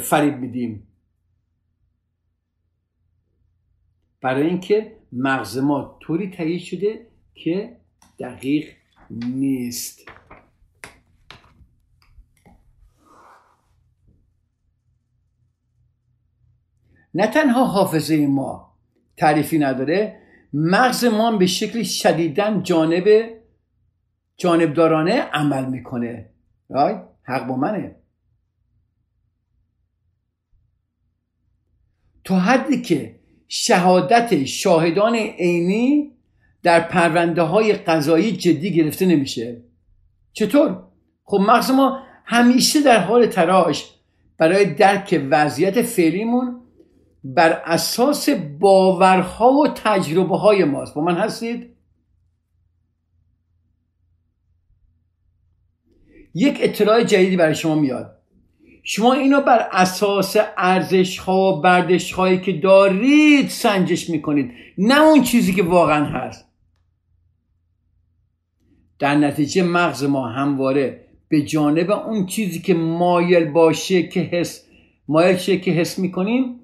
فریب 0.00 0.38
میدیم. 0.38 0.88
برای 4.20 4.46
اینکه 4.46 4.96
مغز 5.12 5.58
ما 5.58 5.98
طوری 6.00 6.30
تهیه 6.30 6.58
شده 6.58 7.06
که 7.34 7.76
دقیق 8.18 8.68
نیست. 9.10 10.10
نه 17.14 17.26
تنها 17.26 17.64
حافظه 17.64 18.26
ما 18.26 18.74
تعریفی 19.16 19.58
نداره 19.58 20.20
مغز 20.52 21.04
ما 21.04 21.36
به 21.36 21.46
شکل 21.46 21.82
شدیدن 21.82 22.62
جانب 22.62 23.30
جانبدارانه 24.36 25.20
عمل 25.20 25.64
می‌کنه. 25.70 26.30
رای 26.68 26.94
حق 27.28 27.46
با 27.46 27.56
منه. 27.56 27.96
تا 32.24 32.38
حدی 32.38 32.82
که 32.82 33.18
شهادت 33.48 34.44
شاهدان 34.44 35.14
عینی 35.14 36.12
در 36.62 36.80
پرونده 36.80 37.42
های 37.42 37.72
قضایی 37.72 38.32
جدی 38.32 38.70
گرفته 38.74 39.06
نمیشه. 39.06 39.62
چطور؟ 40.32 40.82
خب 41.24 41.38
مغز 41.40 41.70
ما 41.70 42.02
همیشه 42.24 42.82
در 42.82 42.98
حال 42.98 43.26
تراش 43.26 43.94
برای 44.38 44.64
درک 44.64 45.26
وضعیت 45.30 45.82
فعلیمون 45.82 46.60
بر 47.24 47.62
اساس 47.64 48.28
باورها 48.60 49.52
و 49.52 49.68
تجربه 49.68 50.36
های 50.36 50.64
ماست. 50.64 50.94
با 50.94 51.00
من 51.02 51.16
هستید؟ 51.16 51.77
یک 56.34 56.58
اطلاع 56.62 57.04
جدیدی 57.04 57.36
برای 57.36 57.54
شما 57.54 57.74
میاد. 57.74 58.18
شما 58.82 59.12
اینو 59.12 59.40
بر 59.40 59.68
اساس 59.72 60.36
ارزش 60.56 61.18
ها 61.18 61.52
و 61.52 61.60
بردش 61.60 62.12
هایی 62.12 62.40
که 62.40 62.52
دارید 62.52 63.48
سنجش 63.48 64.10
می‌کنید. 64.10 64.52
نه 64.78 65.00
اون 65.00 65.22
چیزی 65.22 65.54
که 65.54 65.62
واقعا 65.62 66.04
هست. 66.04 66.48
در 68.98 69.14
نتیجه 69.14 69.62
مغز 69.62 70.04
ما 70.04 70.28
همواره 70.28 71.04
به 71.28 71.42
جانب 71.42 71.90
اون 71.90 72.26
چیزی 72.26 72.60
که 72.60 72.74
مایل 72.74 73.44
باشه 73.44 74.02
که 74.02 74.20
حس 74.20 74.68
مایل 75.08 75.36
شه 75.36 75.58
که 75.58 75.70
حس 75.70 75.98
می‌کنیم 75.98 76.60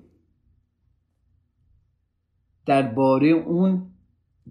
درباره 2.67 3.29
اون 3.29 3.91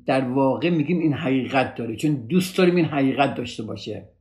در 0.05 0.29
واقع 0.29 0.69
میگیم 0.69 0.99
این 0.99 1.13
حقیقت 1.13 1.75
داره. 1.75 1.95
چون 1.95 2.13
دوست 2.13 2.57
داریم 2.57 2.75
این 2.75 2.85
حقیقت 2.85 3.35
داشته 3.35 3.63
باشه. 3.63 4.12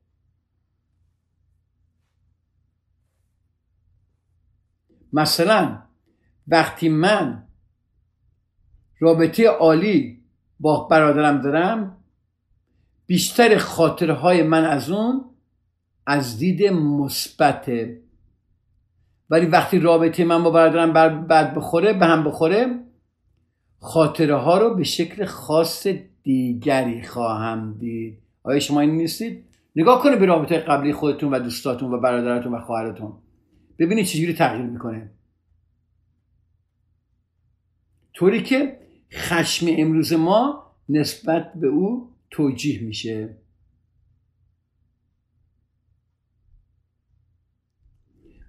مثلا 5.12 5.78
وقتی 6.48 6.88
من 6.88 7.42
رابطه 8.98 9.48
عالی 9.48 10.22
با 10.60 10.84
برادرم 10.84 11.40
دارم 11.40 11.96
بیشتر 13.06 13.58
خاطرهای 13.58 14.42
من 14.42 14.64
از 14.64 14.90
اون 14.90 15.24
از 16.06 16.38
دید 16.38 16.64
مثبته. 16.72 18.00
ولی 19.30 19.46
وقتی 19.46 19.78
رابطه 19.78 20.24
من 20.24 20.42
با 20.42 20.50
برادرم 20.50 20.92
بد 21.26 21.54
بخوره 21.54 21.92
به 21.92 22.06
هم 22.06 22.24
بخوره 22.24 22.78
خاطره 23.80 24.36
ها 24.36 24.58
رو 24.58 24.74
به 24.74 24.84
شکل 24.84 25.24
خاص 25.24 25.86
دیگری 26.22 27.02
خواهم 27.02 27.76
دید. 27.78 28.18
آیا 28.42 28.58
شما 28.58 28.80
این 28.80 28.90
نیستید؟ 28.90 29.44
نگاه 29.76 30.02
کنید 30.02 30.18
به 30.18 30.26
رابطه 30.26 30.58
قبلی 30.58 30.92
خودتون 30.92 31.34
و 31.34 31.38
دوستاتون 31.38 31.94
و 31.94 32.00
برادرتون 32.00 32.54
و 32.54 32.60
خواهرتون. 32.60 33.12
ببینید 33.82 34.06
چجوری 34.06 34.32
تغییر 34.32 34.66
می‌کنه. 34.66 35.10
طوری 38.14 38.42
که 38.42 38.78
خشم 39.12 39.66
امروز 39.78 40.12
ما 40.12 40.72
نسبت 40.88 41.52
به 41.54 41.66
او 41.66 42.10
توجیه 42.30 42.82
میشه. 42.82 43.36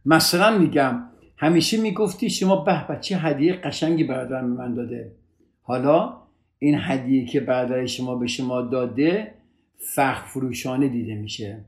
مثلا 0.06 0.58
میگم 0.58 1.10
همیشه 1.38 1.82
می‌گفتی 1.82 2.30
شما 2.30 2.56
به 2.56 2.88
بچه 2.88 3.18
هدیه 3.18 3.54
قشنگی 3.54 4.04
برادرم 4.04 4.56
به 4.56 4.62
من 4.62 4.74
داده. 4.74 5.16
حالا 5.62 6.24
این 6.60 6.78
هدیه 6.80 7.26
که 7.26 7.40
برادر 7.40 7.86
شما 7.86 8.16
به 8.16 8.28
شما 8.28 8.62
داده 8.62 9.34
فخ 9.96 10.26
فروشانه 10.26 10.88
دیده 10.88 11.16
میشه. 11.16 11.66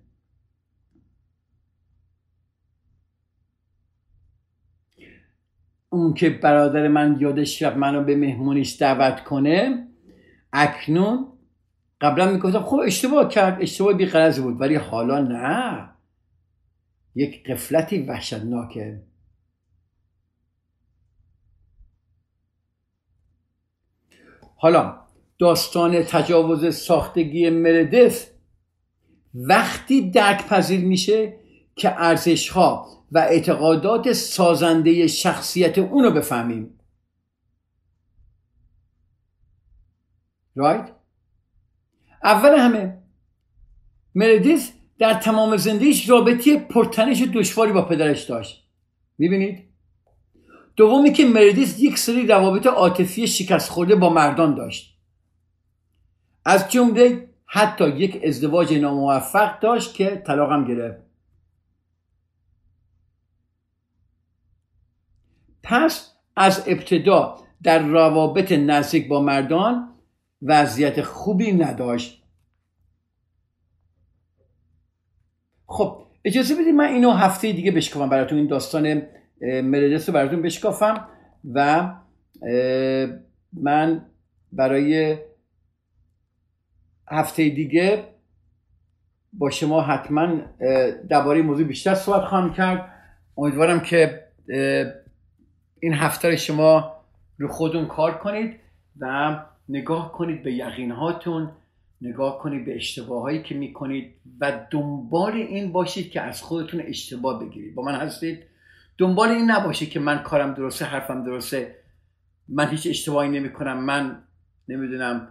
اون 5.96 6.14
که 6.14 6.30
برادر 6.30 6.88
من 6.88 7.18
یادش 7.20 7.62
رفت 7.62 7.78
منو 7.78 8.04
به 8.04 8.16
مهمونیش 8.16 8.82
دعوت 8.82 9.24
کنه 9.24 9.88
اکنون 10.54 11.28
قبلا 12.02 12.32
می‌گفتم 12.32 12.64
خب 12.64 12.80
اشتباه 12.86 13.30
کرد 13.30 13.62
اشتباه 13.62 13.94
بیقرض 13.94 14.40
بود 14.40 14.62
ولی 14.62 14.76
حالا 14.76 15.20
نه. 15.20 15.90
یک 17.16 17.44
قفلتی 17.44 18.02
وحشتناکه. 18.02 19.02
حالا 24.56 25.00
داستان 25.40 26.04
تجاوز 26.04 26.76
ساختگی 26.76 27.50
مردف 27.50 28.28
وقتی 29.34 30.12
درک 30.12 30.48
پذیر 30.48 30.86
میشه 30.86 31.34
که 31.76 32.02
ارزش 32.02 32.50
ها 32.50 32.95
و 33.12 33.18
اعتقادات 33.18 34.14
سازنده 34.14 35.08
شخصیت 35.08 35.78
اونو 35.78 36.12
بفهمیم. 36.12 36.80
رایت 40.56 40.92
اول 42.24 42.60
همه 42.60 42.98
مردیس 44.16 44.72
در 45.00 45.14
تمام 45.14 45.58
زندگیش 45.58 46.10
رابطه 46.10 46.58
پرتنش 46.58 47.22
دشواری 47.22 47.72
با 47.72 47.82
پدرش 47.82 48.24
داشت. 48.24 48.68
می‌بینید؟ 49.18 49.64
دومی 50.76 51.14
که 51.14 51.26
مردیس 51.26 51.80
یک 51.80 51.98
سری 51.98 52.28
روابط 52.28 52.68
عاطفی 52.68 53.28
شکست 53.28 53.70
خورده 53.70 53.96
با 53.96 54.10
مردان 54.10 54.56
داشت. 54.56 54.98
از 56.46 56.72
جمله 56.72 57.30
حتی 57.46 57.90
یک 57.90 58.22
ازدواج 58.28 58.74
ناموفق 58.74 59.60
داشت 59.60 59.94
که 59.94 60.24
طلاقم 60.28 60.66
گرفت. 60.66 61.05
پس 65.66 66.12
از 66.36 66.64
ابتدا 66.68 67.38
در 67.64 67.80
روابط 67.80 68.52
نزدیک 68.52 69.08
با 69.08 69.22
مردان 69.22 69.90
وضعیت 70.42 71.02
خوبی 71.02 71.52
نداشت. 71.52 72.24
خب 75.66 76.06
اجازه 76.26 76.56
بدید 76.56 76.76
من 76.76 76.86
اینو 76.86 77.12
هفته 77.12 77.52
دیگه 77.52 77.72
بشکافم 77.72 78.10
براتون. 78.10 78.38
این 78.38 78.48
داستان 78.48 79.02
مردس 79.42 80.10
رو 80.10 80.16
براتون 80.16 80.42
بشکافم 80.42 81.08
و 81.54 81.90
من 83.54 84.06
برای 84.52 85.18
هفته 87.12 87.50
دیگه 87.50 88.08
با 89.34 89.50
شما 89.50 89.82
حتما 89.82 90.42
درباره 91.10 91.42
موضوع 91.42 91.68
بیشتر 91.68 91.96
صحبت 91.96 92.26
خواهم 92.26 92.54
کرد. 92.54 92.92
امیدوارم 93.38 93.80
که 93.80 94.26
این 95.86 95.94
هفته 95.94 96.36
شما 96.36 96.96
رو 97.38 97.48
خودتون 97.48 97.86
کار 97.86 98.18
کنید 98.18 98.60
و 99.00 99.36
نگاه 99.70 100.12
کنید 100.12 100.44
به 100.44 100.54
یقین 100.54 100.92
هاتون 100.92 101.52
نگاه 102.02 102.40
کنید 102.40 102.66
به 102.66 102.76
اشتباه 102.76 103.22
هایی 103.22 103.44
که 103.44 103.56
می‌کنید 103.56 104.16
و 104.42 104.66
دنبال 104.72 105.34
این 105.34 105.72
باشید 105.72 106.12
که 106.12 106.22
از 106.22 106.42
خودتون 106.42 106.82
اشتباه 106.82 107.46
بگیرید. 107.46 107.76
با 107.76 107.84
من 107.84 107.96
هستید. 107.96 108.44
دنبال 108.98 109.30
این 109.30 109.52
نباشید 109.52 109.90
که 109.90 110.00
من 110.00 110.24
کارم 110.24 110.54
درسته 110.54 110.86
حرفم 110.86 111.24
درسته. 111.24 111.76
من 112.48 112.70
هیچ 112.70 112.88
اشتباهی 112.88 113.30
نمی 113.30 113.54
کنم 113.54 113.84
من 113.84 114.24
نمی‌دونم 114.70 115.28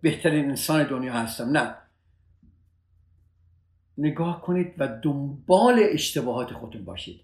بهترین 0.00 0.48
انسان 0.48 0.84
دنیا 0.84 1.12
هستم. 1.12 1.50
نه. 1.50 1.74
نگاه 3.98 4.42
کنید 4.42 4.74
و 4.78 4.88
دنبال 5.02 5.80
اشتباهات 5.92 6.52
خودتون 6.52 6.84
باشید. 6.84 7.20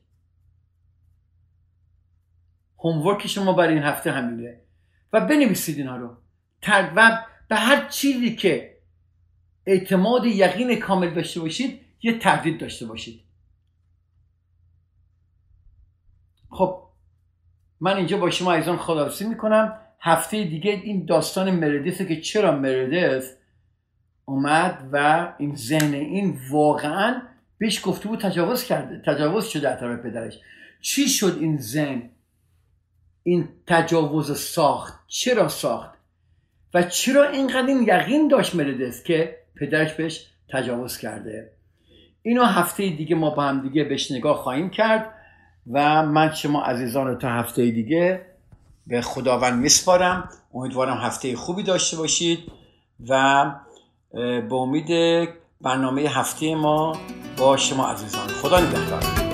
هومورک 2.85 3.27
شما 3.27 3.53
برای 3.53 3.75
این 3.75 3.83
هفته 3.83 4.13
همینه. 4.13 4.61
و 5.13 5.21
بنویسید 5.21 5.79
اینها 5.79 5.97
رو. 5.97 6.17
و 6.69 7.25
به 7.49 7.57
هر 7.57 7.89
چیزی 7.89 8.37
که 8.37 8.77
اعتماد 9.67 10.25
یقین 10.25 10.81
کامل 10.81 11.15
داشته 11.15 11.41
باشید 11.41 11.81
یه 12.03 12.19
تردید 12.19 12.61
داشته 12.61 12.87
باشید. 12.87 13.21
خب 16.51 16.83
من 17.81 17.97
اینجا 17.97 18.19
با 18.19 18.31
شما 18.31 18.53
ایزان 18.53 18.77
خداحافظی 18.77 19.29
می‌کنم. 19.29 19.81
هفته 20.01 20.45
دیگه 20.45 20.71
این 20.71 21.05
داستان 21.05 21.51
مردیسه 21.51 22.07
که 22.07 22.21
چرا 22.21 22.59
مردیس 22.59 23.37
اومد 24.25 24.89
و 24.93 25.29
این 25.39 25.57
ذهن 25.57 25.95
این 25.95 26.39
واقعا 26.51 27.23
بهش 27.59 27.87
گفته 27.87 28.09
بود 28.09 28.21
تجاوز 28.21 28.65
کرده 28.65 29.03
تجاوز 29.07 29.47
شده 29.47 29.69
از 29.69 29.81
طرف 29.81 30.01
پدرش. 30.01 30.39
چی 30.81 31.09
شد 31.09 31.39
این 31.41 31.59
ذهن؟ 31.59 32.11
این 33.27 33.49
تجاوز 33.67 34.39
ساخت 34.39 34.95
چرا 35.09 35.49
ساخت 35.49 35.91
و 36.75 36.83
چرا 36.83 37.31
اینقدر 37.31 37.67
این 37.67 37.83
یقین 37.83 38.29
داشت 38.29 38.55
مردس 38.55 39.03
که 39.03 39.37
پدرش 39.61 39.93
بهش 39.93 40.27
تجاوز 40.53 40.99
کرده؟ 40.99 41.51
اینو 42.23 42.45
هفته 42.45 42.91
دیگه 42.91 43.17
ما 43.17 43.31
با 43.31 43.43
هم 43.43 43.61
دیگه 43.61 43.85
بهش 43.85 44.13
نگاه 44.13 44.37
خواهیم 44.37 44.71
کرد 44.71 45.15
و 45.73 46.07
من 46.07 46.35
شما 46.35 46.63
عزیزان 46.63 47.07
رو 47.07 47.15
تا 47.15 47.29
هفته 47.29 47.71
دیگه 47.71 48.27
به 48.87 49.01
خداوند 49.01 49.63
میسپارم. 49.63 50.29
امیدوارم 50.55 50.97
هفته 50.97 51.37
خوبی 51.37 51.63
داشته 51.63 51.97
باشید 51.97 52.39
و 53.09 53.45
به 54.11 54.55
امید 54.55 54.89
برنامه 55.61 56.03
هفته 56.03 56.55
ما 56.55 56.99
با 57.39 57.57
شما 57.57 57.87
عزیزان. 57.87 58.29
خدا 58.29 58.61
نگهدار. 58.61 59.34